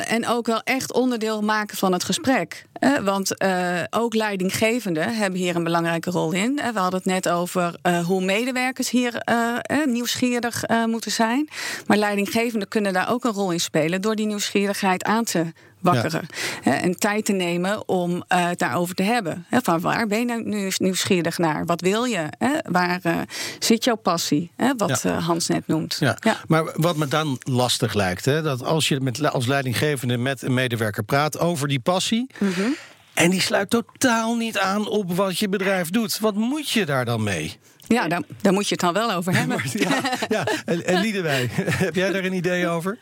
en 0.07 0.27
ook 0.27 0.45
wel 0.45 0.61
echt 0.63 0.93
onderdeel 0.93 1.41
maken 1.41 1.77
van 1.77 1.93
het 1.93 2.03
gesprek. 2.03 2.65
want 3.03 3.37
eh, 3.37 3.81
ook 3.89 4.13
leidinggevenden 4.13 5.15
hebben 5.15 5.39
hier 5.39 5.55
een 5.55 5.63
belangrijke 5.63 6.09
rol 6.09 6.31
in. 6.31 6.55
we 6.55 6.79
hadden 6.79 6.99
het 6.99 7.05
net 7.05 7.29
over 7.29 7.75
eh, 7.81 8.05
hoe 8.05 8.23
medewerkers 8.23 8.89
hier 8.89 9.23
nieuwsgierig 9.85 10.63
moeten 10.85 11.11
zijn. 11.11 11.49
Maar 11.85 11.97
leidinggevenden 11.97 12.67
kunnen 12.67 12.93
daar 12.93 13.09
ook 13.09 13.23
een 13.23 13.31
rol 13.31 13.51
in 13.51 13.59
spelen 13.59 14.01
door 14.01 14.15
die 14.15 14.25
nieuwsgierigheid 14.25 15.03
aan 15.03 15.23
te 15.23 15.45
wakkeren. 15.85 16.25
En 16.63 16.97
tijd 16.99 17.25
te 17.25 17.33
nemen 17.33 17.87
om 17.87 18.23
eh, 18.27 18.47
het 18.47 18.59
daarover 18.59 18.95
te 18.95 19.03
hebben. 19.03 19.45
Van 19.49 19.79
waar 19.79 20.07
ben 20.07 20.19
je 20.19 20.25
nou 20.25 20.43
nu 20.43 20.71
nieuwsgierig 20.77 21.37
naar? 21.37 21.65
Wat 21.65 21.81
wil 21.81 22.03
je? 22.03 22.27
Waar 22.71 22.99
eh, 23.03 23.17
zit 23.59 23.83
jouw 23.83 23.95
passie? 23.95 24.51
Wat 24.77 25.01
Ja. 25.01 25.15
eh, 25.15 25.25
Hans 25.25 25.47
net 25.47 25.67
noemt. 25.67 25.97
Ja. 25.99 26.17
Ja. 26.19 26.37
Maar 26.47 26.63
wat 26.75 26.95
me 26.95 27.07
dan 27.07 27.39
lastig 27.43 27.93
lijkt, 27.93 28.25
hè, 28.25 28.41
dat 28.41 28.63
als 28.63 28.87
je 28.87 28.99
met, 28.99 29.31
als 29.31 29.45
leidinggevende 29.45 30.17
met 30.17 30.41
een 30.41 30.53
medewerker 30.53 31.03
praat 31.03 31.39
over 31.39 31.67
die 31.67 31.79
passie. 31.79 32.29
Mhm. 32.37 32.61
En 33.13 33.29
die 33.29 33.41
sluit 33.41 33.69
totaal 33.69 34.35
niet 34.35 34.57
aan 34.57 34.87
op 34.87 35.15
wat 35.15 35.39
je 35.39 35.49
bedrijf 35.49 35.89
doet. 35.89 36.19
Wat 36.19 36.35
moet 36.35 36.69
je 36.69 36.85
daar 36.85 37.05
dan 37.05 37.23
mee? 37.23 37.57
Ja, 37.87 38.07
daar, 38.07 38.21
daar 38.41 38.53
moet 38.53 38.63
je 38.67 38.71
het 38.71 38.79
dan 38.79 38.93
wel 38.93 39.11
over 39.11 39.35
hebben. 39.35 39.57
Ja, 39.73 40.01
ja. 40.27 40.47
En, 40.65 40.85
en 40.85 41.01
Liedewij, 41.01 41.49
heb 41.85 41.95
jij 41.95 42.11
daar 42.11 42.23
een 42.23 42.33
idee 42.33 42.67
over? 42.67 42.97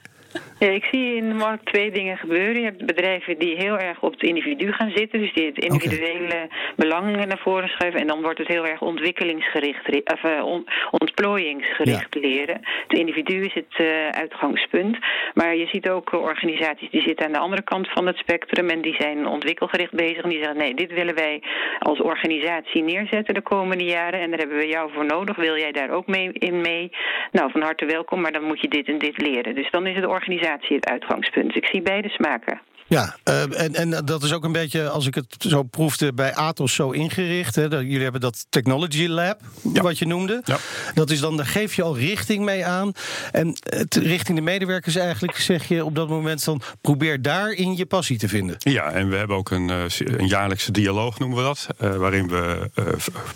Ik 0.72 0.84
zie 0.92 1.16
in 1.16 1.28
de 1.28 1.34
markt 1.34 1.66
twee 1.66 1.92
dingen 1.92 2.18
gebeuren. 2.18 2.60
Je 2.60 2.66
hebt 2.66 2.86
bedrijven 2.86 3.38
die 3.38 3.56
heel 3.56 3.78
erg 3.78 4.02
op 4.02 4.12
het 4.12 4.24
individu 4.24 4.72
gaan 4.72 4.92
zitten, 4.96 5.20
dus 5.20 5.34
die 5.34 5.46
het 5.46 5.58
individuele 5.58 6.48
belang 6.76 7.26
naar 7.26 7.40
voren 7.40 7.70
schuiven. 7.70 8.00
En 8.00 8.08
dan 8.08 8.22
wordt 8.22 8.40
het 8.40 8.48
heel 8.48 8.68
erg 8.68 8.82
ontwikkelingsgericht, 8.82 10.12
of 10.14 10.24
uh, 10.24 10.44
ontplooiingsgericht 10.92 12.16
leren. 12.16 12.60
Het 12.88 12.98
individu 12.98 13.46
is 13.46 13.54
het 13.54 13.80
uh, 13.80 14.08
uitgangspunt. 14.10 14.98
Maar 15.34 15.56
je 15.56 15.68
ziet 15.68 15.90
ook 15.90 16.12
organisaties 16.12 16.90
die 16.90 17.02
zitten 17.02 17.26
aan 17.26 17.32
de 17.32 17.40
andere 17.40 17.62
kant 17.62 17.88
van 17.90 18.08
het 18.08 18.18
spectrum 18.18 18.70
en 18.70 18.82
die 18.82 18.96
zijn 18.98 19.28
ontwikkelgericht 19.28 19.94
bezig. 19.94 20.24
En 20.24 20.30
die 20.30 20.44
zeggen: 20.44 20.58
nee, 20.58 20.74
dit 20.74 20.94
willen 20.94 21.16
wij 21.16 21.42
als 21.80 22.02
organisatie 22.02 22.84
neerzetten 22.84 23.34
de 23.34 23.42
komende 23.42 23.84
jaren. 23.84 24.20
En 24.20 24.30
daar 24.30 24.40
hebben 24.40 24.58
we 24.58 24.68
jou 24.68 24.92
voor 24.94 25.06
nodig. 25.06 25.36
Wil 25.36 25.58
jij 25.58 25.72
daar 25.72 25.90
ook 25.90 26.08
mee 26.08 26.32
in 26.34 26.62
mee? 26.62 26.92
Nou, 27.32 27.52
van 27.52 27.62
harte 27.62 27.86
welkom, 27.86 28.22
maar 28.22 28.32
dan 28.32 28.44
moet 28.44 28.62
je 28.62 28.68
dit 28.68 28.88
en 28.88 28.98
dit 28.98 29.22
leren. 29.22 29.56
Dus 29.56 29.72
dan 29.72 29.88
is 29.88 29.96
het 29.96 30.06
organisatie 30.06 30.53
het 30.62 30.90
uitgangspunt. 30.90 31.56
Ik 31.56 31.66
zie 31.66 31.82
beide 31.82 32.10
smaken. 32.10 32.62
Ja, 32.94 33.16
uh, 33.30 33.62
en, 33.62 33.76
en 33.76 34.06
dat 34.06 34.24
is 34.24 34.34
ook 34.34 34.44
een 34.44 34.52
beetje, 34.52 34.90
als 34.90 35.08
ik 35.08 35.16
het 35.16 35.36
zo 35.40 35.64
proefde, 35.64 36.14
bij 36.14 36.36
Atos 36.36 36.74
zo 36.74 36.90
ingericht. 36.90 37.56
Hè. 37.56 37.64
Jullie 37.64 38.04
hebben 38.04 38.22
dat 38.22 38.46
Technology 38.50 39.08
Lab, 39.08 39.40
ja. 39.74 39.82
wat 39.82 39.98
je 39.98 40.08
noemde. 40.08 40.42
Ja. 40.46 40.58
Dat 40.94 41.10
is 41.10 41.20
dan, 41.20 41.38
daar 41.38 41.46
geef 41.46 41.76
je 41.76 41.84
al 41.84 41.98
richting 41.98 42.46
mee 42.46 42.66
aan. 42.66 42.92
En 43.32 43.56
het, 43.64 43.96
richting 43.96 44.38
de 44.38 44.44
medewerkers 44.44 44.96
eigenlijk 44.96 45.38
zeg 45.38 45.68
je 45.68 45.86
op 45.86 45.96
dat 45.96 46.10
moment 46.10 46.46
dan... 46.46 46.62
probeer 46.82 47.22
daarin 47.22 47.76
je 47.76 47.86
passie 47.86 48.18
te 48.18 48.28
vinden. 48.28 48.56
Ja, 48.60 48.92
en 48.92 49.10
we 49.10 49.16
hebben 49.16 49.38
ook 49.38 49.52
een, 49.52 49.70
een 49.98 50.28
jaarlijkse 50.28 50.72
dialoog, 50.72 51.20
noemen 51.20 51.38
we 51.38 51.44
dat. 51.44 51.68
Uh, 51.82 51.96
waarin 51.96 52.28
we 52.28 52.70
uh, 52.76 52.86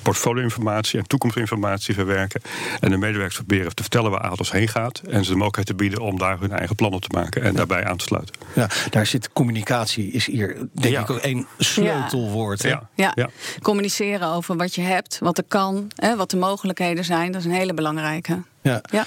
portfolio-informatie 0.02 1.00
en 1.00 1.08
toekomstinformatie 1.08 1.94
verwerken. 1.94 2.42
En 2.80 2.90
de 2.90 2.98
medewerkers 2.98 3.36
proberen 3.36 3.76
te 3.76 3.82
vertellen 3.82 4.12
waar 4.12 4.22
Atos 4.22 4.52
heen 4.52 4.68
gaat. 4.68 5.02
En 5.10 5.24
ze 5.24 5.30
de 5.30 5.38
mogelijkheid 5.38 5.68
te 5.68 5.76
bieden 5.76 6.00
om 6.00 6.18
daar 6.18 6.40
hun 6.40 6.52
eigen 6.52 6.76
plannen 6.76 7.02
te 7.02 7.10
maken. 7.12 7.44
En 7.44 7.56
daarbij 7.56 7.86
aan 7.86 7.98
te 7.98 8.04
sluiten. 8.04 8.36
Ja, 8.56 8.70
daar 8.90 9.06
zit 9.06 9.30
communicatie 9.48 10.12
is 10.12 10.26
hier 10.26 10.68
denk 10.74 10.98
ik 10.98 11.10
ook 11.10 11.18
één 11.18 11.48
sleutelwoord. 11.58 12.64
Ja. 12.64 12.90
Ja. 12.96 13.12
ja. 13.16 13.30
communiceren 13.62 14.28
over 14.28 14.58
wat 14.58 14.76
je 14.76 14.82
hebt, 14.82 15.20
wat 15.20 15.38
er 15.38 15.44
kan, 15.48 15.88
hè, 15.96 16.16
wat 16.16 16.32
de 16.32 16.38
mogelijkheden 16.38 17.04
zijn, 17.04 17.32
dat 17.32 17.42
is 17.42 17.48
een 17.48 17.54
hele 17.54 17.74
belangrijke. 17.74 18.42
Ja. 18.62 18.82
ja. 18.92 19.06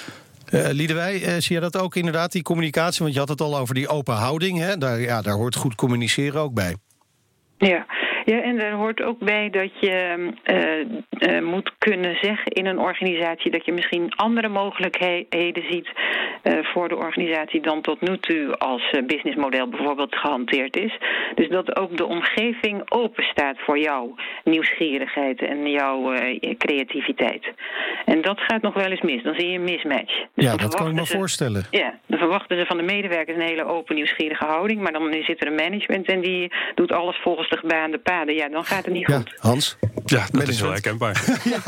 Uh, 0.50 0.68
Liedewij, 0.70 1.14
uh, 1.14 1.40
zie 1.40 1.54
je 1.54 1.60
dat 1.60 1.78
ook 1.78 1.96
inderdaad, 1.96 2.32
die 2.32 2.42
communicatie? 2.42 3.02
Want 3.02 3.12
je 3.12 3.18
had 3.18 3.28
het 3.28 3.40
al 3.40 3.58
over 3.58 3.74
die 3.74 3.88
open 3.88 4.14
houding. 4.14 4.58
Hè? 4.58 4.78
Daar, 4.78 5.00
ja, 5.00 5.22
daar 5.22 5.34
hoort 5.34 5.56
goed 5.56 5.74
communiceren 5.74 6.40
ook 6.40 6.54
bij. 6.54 6.76
Ja, 7.58 7.86
ja, 8.30 8.42
en 8.42 8.60
er 8.60 8.72
hoort 8.72 9.02
ook 9.02 9.18
bij 9.18 9.50
dat 9.50 9.70
je 9.80 9.96
uh, 10.44 11.34
uh, 11.34 11.42
moet 11.42 11.72
kunnen 11.78 12.16
zeggen 12.20 12.52
in 12.52 12.66
een 12.66 12.78
organisatie 12.78 13.50
dat 13.50 13.64
je 13.64 13.72
misschien 13.72 14.12
andere 14.14 14.48
mogelijkheden 14.48 15.64
ziet 15.70 15.88
uh, 16.42 16.64
voor 16.64 16.88
de 16.88 16.96
organisatie 16.96 17.60
dan 17.60 17.80
tot 17.80 18.00
nu 18.00 18.18
toe 18.18 18.56
als 18.58 18.94
businessmodel 19.06 19.68
bijvoorbeeld 19.68 20.16
gehanteerd 20.16 20.76
is. 20.76 20.98
Dus 21.34 21.48
dat 21.48 21.76
ook 21.76 21.96
de 21.96 22.06
omgeving 22.06 22.90
open 22.90 23.24
staat 23.24 23.56
voor 23.58 23.78
jouw 23.78 24.14
nieuwsgierigheid 24.44 25.42
en 25.42 25.70
jouw 25.70 26.14
creativiteit. 26.58 27.52
En 28.04 28.22
dat 28.22 28.40
gaat 28.40 28.62
nog 28.62 28.74
wel 28.74 28.90
eens 28.90 29.00
mis. 29.00 29.22
Dan 29.22 29.34
zie 29.34 29.50
je 29.50 29.58
een 29.58 29.64
mismatch. 29.64 30.24
Dus 30.34 30.44
ja, 30.44 30.56
dat 30.56 30.74
kan 30.74 30.88
ik 30.88 30.94
me 30.94 31.06
ze, 31.06 31.16
voorstellen. 31.16 31.66
Ja, 31.70 31.98
dan 32.06 32.18
verwachten 32.18 32.58
ze 32.58 32.66
van 32.66 32.76
de 32.76 32.82
medewerkers 32.82 33.36
een 33.36 33.48
hele 33.48 33.64
open, 33.64 33.94
nieuwsgierige 33.94 34.44
houding. 34.44 34.80
Maar 34.80 34.92
dan 34.92 35.12
zit 35.12 35.40
er 35.40 35.46
een 35.46 35.54
management 35.54 36.06
en 36.06 36.20
die 36.20 36.52
doet 36.74 36.92
alles 36.92 37.16
volgens 37.22 37.48
de 37.48 37.56
gebaande 37.56 37.98
paden 37.98 38.19
ja, 38.28 38.48
dan 38.48 38.64
gaat 38.64 38.84
het 38.84 38.94
niet 38.94 39.06
ja, 39.06 39.16
goed. 39.16 39.34
Hans? 39.38 39.76
Ja, 40.04 40.26
dat 40.30 40.48
is 40.48 40.60
wel 40.60 40.70
herkenbaar. 40.70 41.24
ja, 41.44 41.62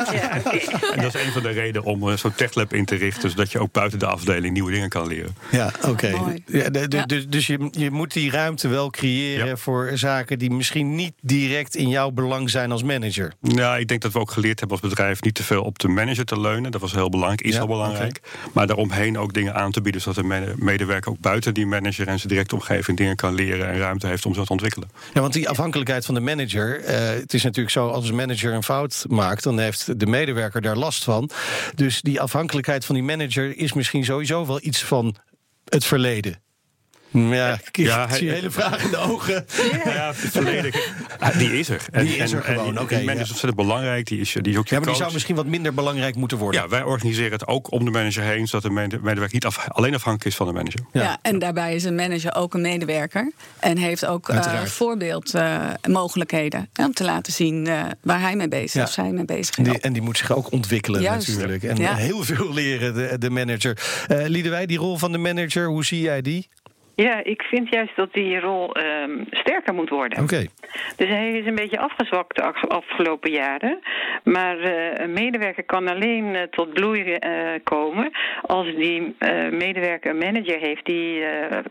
En 0.94 1.02
dat 1.02 1.14
is 1.14 1.26
een 1.26 1.32
van 1.32 1.42
de 1.42 1.50
redenen 1.50 1.84
om 1.84 2.08
uh, 2.08 2.16
zo'n 2.16 2.34
techlab 2.34 2.72
in 2.72 2.84
te 2.84 2.94
richten... 2.94 3.30
zodat 3.30 3.52
je 3.52 3.58
ook 3.58 3.72
buiten 3.72 3.98
de 3.98 4.06
afdeling 4.06 4.52
nieuwe 4.52 4.72
dingen 4.72 4.88
kan 4.88 5.06
leren. 5.06 5.36
Ja, 5.50 5.70
oké. 5.88 6.12
Ja, 6.46 6.68
dus, 7.06 7.28
dus 7.28 7.46
je, 7.46 7.68
je 7.70 7.90
moet 7.90 8.12
die 8.12 8.30
ruimte 8.30 8.68
wel 8.68 8.90
creëren 8.90 9.58
voor 9.58 9.90
zaken... 9.94 10.38
die 10.38 10.50
misschien 10.50 10.94
niet 10.94 11.12
direct 11.20 11.76
in 11.76 11.88
jouw 11.88 12.10
belang 12.10 12.50
zijn 12.50 12.72
als 12.72 12.82
manager. 12.82 13.32
Nou, 13.40 13.78
ik 13.78 13.88
denk 13.88 14.02
dat 14.02 14.12
we 14.12 14.18
ook 14.18 14.30
geleerd 14.30 14.60
hebben 14.60 14.80
als 14.80 14.88
bedrijf... 14.88 15.22
niet 15.22 15.34
te 15.34 15.44
veel 15.44 15.62
op 15.62 15.78
de 15.78 15.88
manager 15.88 16.24
te 16.24 16.40
leunen. 16.40 16.70
Dat 16.70 16.80
was 16.80 16.92
heel 16.92 17.10
belangrijk, 17.10 17.40
is 17.40 17.56
heel 17.56 17.66
belangrijk. 17.66 18.20
Maar 18.52 18.66
daaromheen 18.66 19.18
ook 19.18 19.32
dingen 19.32 19.54
aan 19.54 19.70
te 19.70 19.80
bieden... 19.80 20.00
zodat 20.00 20.24
de 20.24 20.54
medewerker 20.56 21.10
ook 21.10 21.20
buiten 21.20 21.54
die 21.54 21.66
manager 21.66 22.08
en 22.08 22.18
zijn 22.18 22.28
directe 22.28 22.54
omgeving... 22.54 22.96
dingen 22.96 23.16
kan 23.16 23.34
leren 23.34 23.68
en 23.68 23.78
ruimte 23.78 24.06
heeft 24.06 24.26
om 24.26 24.34
zo 24.34 24.44
te 24.44 24.52
ontwikkelen. 24.52 24.90
Ja, 25.14 25.20
want 25.20 25.32
die 25.32 25.48
afhankelijkheid 25.48 26.04
van 26.04 26.14
de 26.14 26.20
manager 26.20 26.30
manager. 26.36 26.80
Uh, 26.80 27.20
het 27.20 27.34
is 27.34 27.42
natuurlijk 27.42 27.70
zo, 27.70 27.88
als 27.88 28.08
een 28.08 28.14
manager 28.22 28.52
een 28.52 28.62
fout 28.62 29.04
maakt, 29.08 29.42
dan 29.42 29.58
heeft 29.58 30.00
de 30.00 30.06
medewerker 30.06 30.60
daar 30.60 30.76
last 30.76 31.04
van. 31.04 31.30
Dus 31.74 32.00
die 32.00 32.20
afhankelijkheid 32.20 32.84
van 32.84 32.94
die 32.94 33.04
manager 33.04 33.56
is 33.56 33.72
misschien 33.72 34.04
sowieso 34.04 34.46
wel 34.46 34.58
iets 34.62 34.84
van 34.84 35.16
het 35.64 35.84
verleden. 35.84 36.42
Ja, 37.12 37.58
ik 37.64 37.76
ja, 37.76 38.14
zie 38.14 38.30
hele 38.30 38.50
vraag 38.50 38.84
in 38.84 38.90
de 38.90 38.96
ogen. 38.96 39.46
Ja, 39.84 40.06
het 40.06 40.16
verleden, 40.16 40.72
die 41.38 41.58
is 41.58 41.68
er. 41.68 41.84
En, 41.90 42.04
die 42.04 42.16
is 42.16 42.32
er 42.32 42.42
gewoon, 42.42 42.78
oké. 42.78 42.96
die 42.96 43.04
manager 43.04 43.22
is 43.22 43.30
ontzettend 43.30 43.56
belangrijk. 43.56 44.06
Die 44.06 44.20
is, 44.20 44.36
die 44.40 44.52
is 44.52 44.58
ook 44.58 44.68
ja, 44.68 44.78
maar 44.78 44.86
die 44.86 44.96
zou 44.96 45.12
misschien 45.12 45.36
wat 45.36 45.46
minder 45.46 45.74
belangrijk 45.74 46.16
moeten 46.16 46.38
worden. 46.38 46.60
Ja, 46.60 46.68
wij 46.68 46.82
organiseren 46.82 47.32
het 47.32 47.46
ook 47.46 47.70
om 47.70 47.84
de 47.84 47.90
manager 47.90 48.22
heen... 48.22 48.48
zodat 48.48 48.62
de 48.62 48.70
medewerker 48.70 49.32
niet 49.32 49.46
af, 49.46 49.68
alleen 49.68 49.94
afhankelijk 49.94 50.24
is 50.24 50.36
van 50.36 50.46
de 50.46 50.52
manager. 50.52 50.80
Ja. 50.92 51.18
en 51.22 51.38
daarbij 51.38 51.74
is 51.74 51.84
een 51.84 51.94
manager 51.94 52.34
ook 52.34 52.54
een 52.54 52.60
medewerker. 52.60 53.32
En 53.58 53.76
heeft 53.76 54.06
ook 54.06 54.28
uh, 54.28 54.62
voorbeeldmogelijkheden. 54.62 56.68
Uh, 56.80 56.86
om 56.86 56.94
te 56.94 57.04
laten 57.04 57.32
zien 57.32 57.66
uh, 57.66 57.82
waar 58.02 58.20
hij 58.20 58.36
mee 58.36 58.48
bezig 58.48 58.74
is. 58.74 58.88
Of 58.88 58.92
zij 58.92 59.10
mee 59.10 59.24
bezig 59.24 59.58
is. 59.58 59.64
Die, 59.64 59.80
en 59.80 59.92
die 59.92 60.02
moet 60.02 60.18
zich 60.18 60.32
ook 60.32 60.52
ontwikkelen 60.52 61.02
natuurlijk. 61.02 61.62
En 61.62 61.96
heel 61.96 62.24
veel 62.24 62.52
leren, 62.52 62.94
de, 62.94 63.18
de 63.18 63.30
manager. 63.30 63.78
Uh, 64.10 64.26
Liedewij, 64.26 64.66
die 64.66 64.78
rol 64.78 64.96
van 64.96 65.12
de 65.12 65.18
manager, 65.18 65.66
hoe 65.66 65.84
zie 65.84 66.00
jij 66.00 66.22
die? 66.22 66.48
Ja, 67.02 67.24
ik 67.24 67.42
vind 67.42 67.68
juist 67.68 67.96
dat 67.96 68.12
die 68.12 68.40
rol 68.40 68.76
um, 68.76 69.26
sterker 69.30 69.74
moet 69.74 69.88
worden. 69.88 70.22
Oké. 70.22 70.46
Dus 70.96 71.08
hij 71.08 71.30
is 71.32 71.46
een 71.46 71.54
beetje 71.54 71.78
afgezwakt 71.78 72.36
de 72.36 72.42
afgelopen 72.68 73.30
jaren. 73.30 73.78
Maar 74.24 74.58
uh, 74.58 74.94
een 74.94 75.12
medewerker 75.12 75.64
kan 75.64 75.88
alleen 75.88 76.24
uh, 76.24 76.42
tot 76.42 76.72
bloei 76.72 77.02
uh, 77.02 77.18
komen 77.64 78.10
als 78.42 78.66
die 78.74 79.14
medewerker 79.50 80.10
een 80.10 80.18
manager 80.18 80.58
heeft 80.58 80.84
die 80.84 81.24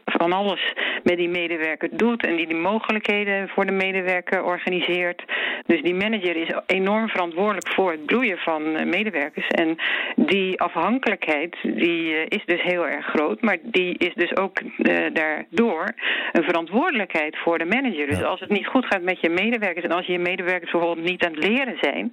van 0.05 0.33
alles 0.33 0.73
met 1.03 1.17
die 1.17 1.29
medewerker 1.29 1.89
doet 1.91 2.25
en 2.25 2.35
die 2.35 2.47
de 2.47 2.53
mogelijkheden 2.53 3.49
voor 3.49 3.65
de 3.65 3.71
medewerker 3.71 4.43
organiseert. 4.43 5.23
Dus 5.65 5.81
die 5.81 5.95
manager 5.95 6.35
is 6.35 6.53
enorm 6.65 7.09
verantwoordelijk 7.09 7.67
voor 7.67 7.91
het 7.91 8.05
bloeien 8.05 8.37
van 8.37 8.89
medewerkers. 8.89 9.47
En 9.47 9.77
die 10.15 10.61
afhankelijkheid 10.61 11.55
die 11.63 12.25
is 12.25 12.45
dus 12.45 12.61
heel 12.61 12.87
erg 12.87 13.05
groot, 13.05 13.41
maar 13.41 13.57
die 13.61 13.97
is 13.97 14.13
dus 14.13 14.35
ook 14.35 14.57
daardoor 15.13 15.93
een 16.31 16.43
verantwoordelijkheid 16.43 17.37
voor 17.37 17.57
de 17.57 17.65
manager. 17.65 18.07
Dus 18.07 18.23
als 18.23 18.39
het 18.39 18.49
niet 18.49 18.67
goed 18.67 18.85
gaat 18.91 19.01
met 19.01 19.21
je 19.21 19.29
medewerkers 19.29 19.85
en 19.85 19.91
als 19.91 20.05
je 20.05 20.19
medewerkers 20.19 20.71
bijvoorbeeld 20.71 21.09
niet 21.09 21.25
aan 21.25 21.33
het 21.33 21.43
leren 21.47 21.77
zijn 21.81 22.11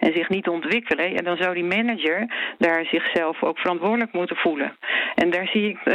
en 0.00 0.12
zich 0.14 0.28
niet 0.28 0.48
ontwikkelen, 0.48 1.12
ja, 1.12 1.22
dan 1.22 1.36
zou 1.36 1.54
die 1.54 1.64
manager 1.64 2.18
daar 2.58 2.84
zichzelf 2.84 3.42
ook 3.42 3.58
verantwoordelijk 3.58 4.12
moeten 4.12 4.36
voelen. 4.36 4.76
En 5.14 5.30
daar 5.30 5.46
zie 5.46 5.68
ik 5.68 5.78
uh, 5.84 5.94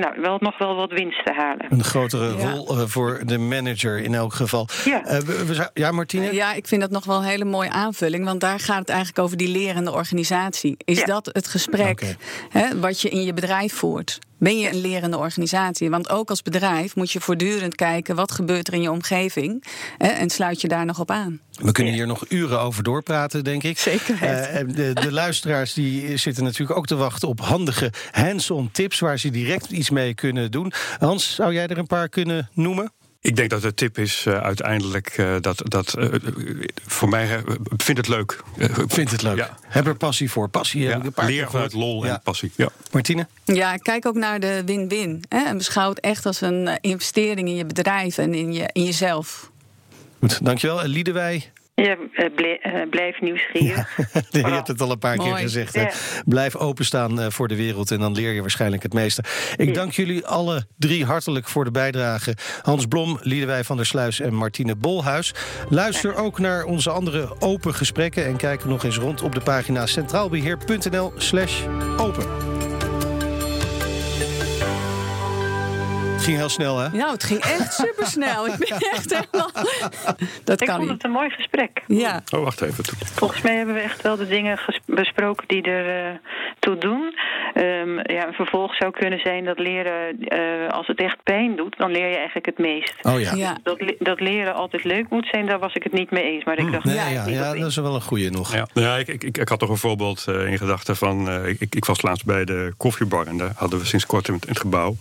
nou, 0.00 0.20
wel, 0.20 0.36
nog 0.40 0.58
wel 0.58 0.74
wat 0.74 0.92
winst 0.92 1.24
te 1.24 1.32
halen. 1.32 1.66
Een 1.68 1.84
grotere 1.84 2.30
rol 2.30 2.78
uh, 2.78 2.82
voor 2.86 3.20
de 3.24 3.38
manager 3.38 3.98
in 3.98 4.14
elk 4.14 4.32
geval. 4.32 4.68
Ja, 4.84 5.00
uh, 5.04 5.18
we, 5.18 5.46
we, 5.46 5.70
ja 5.74 5.90
Martine? 5.90 6.34
ja, 6.34 6.52
ik 6.54 6.66
vind 6.66 6.80
dat 6.80 6.90
nog 6.90 7.04
wel 7.04 7.16
een 7.16 7.24
hele 7.24 7.44
mooie 7.44 7.70
aanvulling, 7.70 8.24
want 8.24 8.40
daar 8.40 8.60
gaat 8.60 8.78
het 8.78 8.88
eigenlijk 8.88 9.18
over 9.18 9.36
die 9.36 9.48
lerende 9.48 9.92
organisatie. 9.92 10.76
Is 10.84 10.98
ja. 10.98 11.04
dat 11.04 11.30
het 11.32 11.48
gesprek 11.48 11.90
okay. 11.90 12.16
hè, 12.50 12.80
wat 12.80 13.00
je 13.00 13.08
in 13.08 13.22
je 13.22 13.34
bedrijf 13.34 13.72
voert? 13.72 14.18
Ben 14.38 14.58
je 14.58 14.68
een 14.68 14.80
lerende 14.80 15.18
organisatie? 15.18 15.90
Want 15.90 16.08
ook 16.08 16.30
als 16.30 16.42
bedrijf 16.42 16.96
moet 16.96 17.12
je 17.12 17.20
voortdurend 17.20 17.74
kijken 17.74 18.16
wat 18.16 18.32
gebeurt 18.32 18.68
er 18.68 18.74
in 18.74 18.82
je 18.82 18.90
omgeving 18.90 19.64
hè, 19.98 20.08
en 20.08 20.30
sluit 20.30 20.60
je 20.60 20.68
daar 20.68 20.84
nog 20.84 21.00
op 21.00 21.10
aan. 21.10 21.40
We 21.52 21.72
kunnen 21.72 21.92
hier 21.92 22.06
nog 22.06 22.24
uren 22.28 22.60
over 22.60 22.82
doorpraten, 22.82 23.44
denk 23.44 23.62
ik. 23.62 23.78
Zeker. 23.78 24.14
Uh, 24.14 24.74
de, 24.74 24.92
de, 24.92 25.12
luisteraars 25.12 25.72
die 25.74 26.16
zitten 26.16 26.44
natuurlijk 26.44 26.78
ook 26.78 26.86
te 26.86 26.96
wachten 26.96 27.28
op 27.28 27.40
handige 27.40 27.92
hands-on 28.10 28.70
tips 28.70 28.98
waar 28.98 29.18
ze 29.18 29.30
direct 29.30 29.70
iets 29.70 29.90
mee 29.90 30.14
kunnen 30.14 30.50
doen. 30.50 30.72
Hans, 30.98 31.34
zou 31.34 31.52
jij 31.52 31.66
er 31.66 31.78
een 31.78 31.86
paar 31.86 32.08
kunnen 32.08 32.50
noemen? 32.52 32.92
Ik 33.20 33.36
denk 33.36 33.50
dat 33.50 33.62
de 33.62 33.74
tip 33.74 33.98
is 33.98 34.24
uh, 34.28 34.38
uiteindelijk 34.38 35.18
uh, 35.18 35.36
dat, 35.40 35.62
dat 35.64 35.94
uh, 35.98 36.08
voor 36.86 37.08
mij 37.08 37.42
vind 37.76 37.96
het 37.96 38.08
leuk. 38.08 38.42
vind 38.86 39.10
het 39.10 39.22
leuk. 39.22 39.36
Ja. 39.36 39.56
Heb 39.62 39.86
er 39.86 39.96
passie 39.96 40.30
voor. 40.30 40.48
Passie 40.48 40.82
ja. 40.82 41.00
Leer 41.14 41.50
vanuit 41.50 41.72
lol 41.72 42.04
ja. 42.04 42.12
en 42.12 42.20
passie. 42.22 42.52
Ja. 42.56 42.68
Martine? 42.92 43.26
Ja, 43.44 43.76
kijk 43.76 44.06
ook 44.06 44.14
naar 44.14 44.40
de 44.40 44.62
win-win. 44.64 45.24
En 45.28 45.56
beschouw 45.56 45.88
het 45.88 46.00
echt 46.00 46.26
als 46.26 46.40
een 46.40 46.78
investering 46.80 47.48
in 47.48 47.54
je 47.54 47.66
bedrijf 47.66 48.18
en 48.18 48.34
in, 48.34 48.52
je, 48.52 48.70
in 48.72 48.84
jezelf. 48.84 49.50
Goed, 50.18 50.44
dankjewel. 50.44 50.86
Liedewij, 50.86 51.52
ja, 51.76 51.96
blijf 52.90 53.20
nieuwsgierig. 53.20 53.96
Ja, 53.96 54.20
je 54.48 54.54
hebt 54.54 54.68
het 54.68 54.80
al 54.80 54.90
een 54.90 54.98
paar 54.98 55.16
Mooi. 55.16 55.30
keer 55.30 55.38
gezegd. 55.38 55.74
Ja. 55.74 55.90
Blijf 56.24 56.56
openstaan 56.56 57.32
voor 57.32 57.48
de 57.48 57.56
wereld 57.56 57.90
en 57.90 57.98
dan 57.98 58.12
leer 58.12 58.32
je 58.32 58.40
waarschijnlijk 58.40 58.82
het 58.82 58.92
meeste. 58.92 59.24
Ik 59.56 59.68
ja. 59.68 59.72
dank 59.72 59.92
jullie 59.92 60.26
alle 60.26 60.66
drie 60.78 61.04
hartelijk 61.04 61.48
voor 61.48 61.64
de 61.64 61.70
bijdrage. 61.70 62.36
Hans 62.62 62.86
Blom, 62.86 63.18
Liedewij 63.22 63.64
van 63.64 63.76
der 63.76 63.86
Sluis 63.86 64.20
en 64.20 64.34
Martine 64.34 64.76
Bolhuis. 64.76 65.34
Luister 65.68 66.14
ook 66.14 66.38
naar 66.38 66.64
onze 66.64 66.90
andere 66.90 67.40
open 67.40 67.74
gesprekken... 67.74 68.26
en 68.26 68.36
kijk 68.36 68.64
nog 68.64 68.84
eens 68.84 68.96
rond 68.96 69.22
op 69.22 69.34
de 69.34 69.40
pagina 69.40 69.86
centraalbeheer.nl 69.86 71.12
slash 71.16 71.62
open. 71.96 72.55
Ging 76.26 76.36
heel 76.38 76.48
snel, 76.48 76.78
hè? 76.78 76.88
Nou, 76.90 77.12
het 77.12 77.24
ging 77.24 77.40
echt 77.40 77.72
supersnel. 77.74 78.46
Ik 78.46 78.56
ben 78.58 78.78
echt 78.78 79.10
helemaal... 79.14 79.50
Dat 80.44 80.60
Ik 80.60 80.66
kan 80.66 80.76
vond 80.76 80.80
niet. 80.88 80.96
het 80.96 81.04
een 81.04 81.10
mooi 81.10 81.30
gesprek. 81.30 81.82
Ja. 81.86 82.22
Oh, 82.34 82.42
wacht 82.42 82.60
even. 82.60 82.84
Volgens 83.14 83.40
mij 83.42 83.56
hebben 83.56 83.74
we 83.74 83.80
echt 83.80 84.02
wel 84.02 84.16
de 84.16 84.26
dingen 84.28 84.58
ges- 84.58 84.80
besproken 84.86 85.48
die 85.48 85.62
er 85.62 86.10
eh, 86.12 86.18
toe 86.66 86.78
doen. 86.78 87.14
Ehm, 87.54 88.12
ja, 88.16 88.26
een 88.26 88.32
vervolg 88.32 88.74
zou 88.74 88.90
kunnen 88.92 89.18
zijn 89.18 89.44
dat 89.44 89.58
leren, 89.58 90.18
eh, 90.20 90.68
als 90.70 90.86
het 90.86 90.98
echt 91.00 91.22
pijn 91.22 91.56
doet, 91.56 91.74
dan 91.78 91.90
leer 91.90 92.08
je 92.08 92.16
eigenlijk 92.16 92.46
het 92.46 92.58
meest. 92.58 92.94
Oh 93.02 93.20
ja. 93.20 93.34
Ja. 93.34 93.56
Dat, 93.62 93.78
dat 93.98 94.20
leren 94.20 94.54
altijd 94.54 94.84
leuk 94.84 95.08
moet 95.08 95.28
zijn, 95.30 95.46
daar 95.46 95.58
was 95.58 95.74
ik 95.74 95.82
het 95.82 95.92
niet 95.92 96.10
mee 96.10 96.22
eens. 96.22 96.44
Maar 96.44 96.58
ik 96.58 96.72
dacht, 96.72 96.84
Nee, 96.84 96.94
ja, 96.94 97.26
ja, 97.26 97.54
dat 97.54 97.68
is 97.70 97.76
wel 97.76 97.94
een 97.94 98.00
goeie 98.02 98.30
nog. 98.30 98.54
Ja, 98.54 98.66
ja 98.74 98.96
ik, 98.96 99.08
ik, 99.08 99.22
ik, 99.38 99.48
had 99.48 99.58
toch 99.58 99.68
een 99.68 99.76
voorbeeld 99.76 100.24
eh, 100.28 100.50
in 100.50 100.58
gedachten 100.58 100.96
van... 100.96 101.28
eh, 101.28 101.48
ik, 101.48 101.74
ik 101.74 101.84
was 101.84 102.02
laatst 102.02 102.24
bij 102.24 102.44
de 102.44 102.72
koffiebar 102.76 103.26
en 103.26 103.36
daar 103.38 103.52
hadden 103.56 103.78
we 103.78 103.84
sinds 103.86 104.06
kort 104.06 104.28
in 104.28 104.34
het, 104.46 104.58
gebouw. 104.58 104.96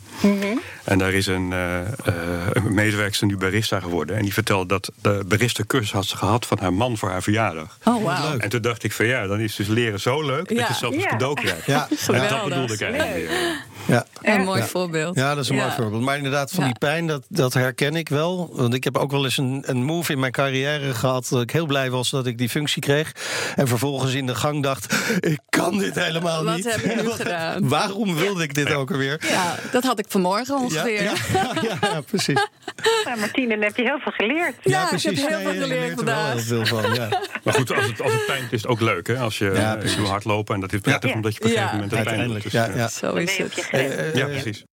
En 0.84 0.98
daar 0.98 1.14
is 1.14 1.28
een, 1.28 1.52
een 1.52 2.74
medewerkster 2.74 3.28
nu 3.28 3.38
barista 3.38 3.80
geworden. 3.80 4.16
En 4.16 4.22
die 4.22 4.34
vertelde 4.34 4.68
dat 4.68 4.92
de 5.02 5.24
barista 5.28 5.64
cursus 5.68 5.92
had 5.92 6.06
ze 6.06 6.18
gehad 6.18 6.46
van 6.46 6.58
haar 6.62 6.74
man 6.74 6.98
voor 6.98 7.10
haar 7.10 7.22
verjaardag. 7.24 7.78
Oh, 7.84 8.04
wauw. 8.04 8.38
En 8.38 8.50
toen 8.50 8.62
dacht 8.62 8.84
ik 8.84 8.92
van 8.92 9.06
ja, 9.06 9.28
dan 9.28 9.40
is 9.40 9.56
dus 9.56 9.68
leren 9.68 10.00
zo 10.00 10.22
leuk 10.26 10.48
dat 10.56 10.68
je 10.68 10.74
zelfs 10.74 10.96
een 10.96 11.02
Ja. 11.02 11.08
cadeau 11.08 11.34
krijgt. 11.42 11.55
Ja, 11.66 11.88
Geweldig. 11.98 12.30
dat 12.30 12.44
bedoelde 12.50 12.74
ik 12.74 12.82
eigenlijk. 12.82 13.30
ja. 13.86 14.06
Een 14.22 14.44
mooi 14.44 14.64
voorbeeld. 14.64 15.16
Ja, 15.16 15.36
dat 15.36 15.44
is 15.44 15.50
een 15.50 15.56
mooi 15.56 15.68
Ja. 15.68 15.76
voorbeeld. 15.76 16.02
Maar 16.04 16.18
inderdaad, 16.18 16.52
van 16.52 16.60
Ja. 16.64 16.70
die 16.70 16.78
pijn, 16.80 17.08
dat, 17.08 17.26
dat 17.30 17.54
herken 17.54 17.96
ik 17.96 18.10
wel. 18.10 18.50
Want 18.54 18.74
ik 18.74 18.84
heb 18.84 18.98
ook 18.98 19.12
wel 19.12 19.24
eens 19.24 19.38
een, 19.38 19.64
een 19.66 19.84
move 19.84 20.12
in 20.12 20.20
mijn 20.20 20.32
carrière 20.32 20.94
gehad... 20.94 21.28
dat 21.30 21.42
ik 21.42 21.52
heel 21.52 21.66
blij 21.66 21.90
was 21.90 22.10
dat 22.10 22.26
ik 22.26 22.38
die 22.38 22.50
functie 22.50 22.82
kreeg. 22.82 23.12
En 23.56 23.68
vervolgens 23.68 24.14
in 24.14 24.26
de 24.26 24.36
gang 24.36 24.64
dacht... 24.64 24.96
ik 25.20 25.40
kan 25.50 25.78
dit 25.78 25.96
helemaal 25.96 26.44
Wat 26.44 26.56
niet. 26.56 26.72
heb 26.72 26.82
ik 26.82 27.02
nu 27.04 27.10
gedaan? 27.22 27.68
Waarom 27.70 28.16
wilde 28.16 28.44
ik 28.44 28.54
dit 28.54 28.74
ook 28.74 28.92
alweer? 28.92 29.18
Ja, 29.30 29.56
dat 29.72 29.84
had 29.84 30.00
ik 30.00 30.06
vanmorgen 30.10 30.56
Ja, 30.58 30.62
ongeveer. 30.64 31.04
ja, 31.04 31.14
Ja, 31.34 31.52
ja, 31.62 31.78
ja, 31.82 32.02
precies. 32.02 32.48
Ja, 33.06 33.16
Martine, 33.16 33.48
dan 33.54 33.62
heb 33.64 33.76
je 33.78 33.84
heel 33.84 34.00
veel 34.00 34.12
geleerd. 34.12 34.56
ik 34.64 34.74
heb 34.74 34.88
precies. 34.88 35.28
heel 35.28 35.40
veel 35.40 35.52
je 35.54 35.60
geleerd 35.60 35.68
leert 35.70 36.00
er 36.00 36.06
wel 36.06 36.16
vandaag. 36.16 36.34
heel 36.48 36.66
veel 36.66 36.66
van, 36.66 36.94
ja. 36.94 37.08
Maar 37.44 37.54
goed, 37.54 37.76
als 37.76 37.86
het, 37.86 38.02
als 38.02 38.12
het 38.14 38.26
pijn 38.26 38.44
is, 38.44 38.50
is 38.52 38.62
het 38.62 38.72
ook 38.72 38.82
leuk. 38.82 39.08
Hè? 39.08 39.18
Als 39.18 39.38
je, 39.38 39.46
Ja, 39.46 39.72
eh, 39.74 39.78
precies. 39.80 39.96
je 39.96 40.02
wil 40.02 40.10
hardlopen 40.10 40.56
en 40.56 40.62
dat 40.62 40.74
is 40.74 40.80
prettig 40.80 41.10
Ja. 41.10 41.16
omdat 41.16 41.34
je 41.34 41.40
op 41.46 41.52
een 41.52 41.58
gegeven 41.58 41.66
Ja. 41.66 41.74
moment 41.74 41.94
Uiteindelijk, 41.94 42.48
ja, 42.52 42.68
Dus, 42.68 42.76
ja. 42.76 42.88
Zo 42.88 43.16
is 43.16 43.38
het. 43.38 43.70
Ja, 44.14 44.26
precies. 44.26 44.64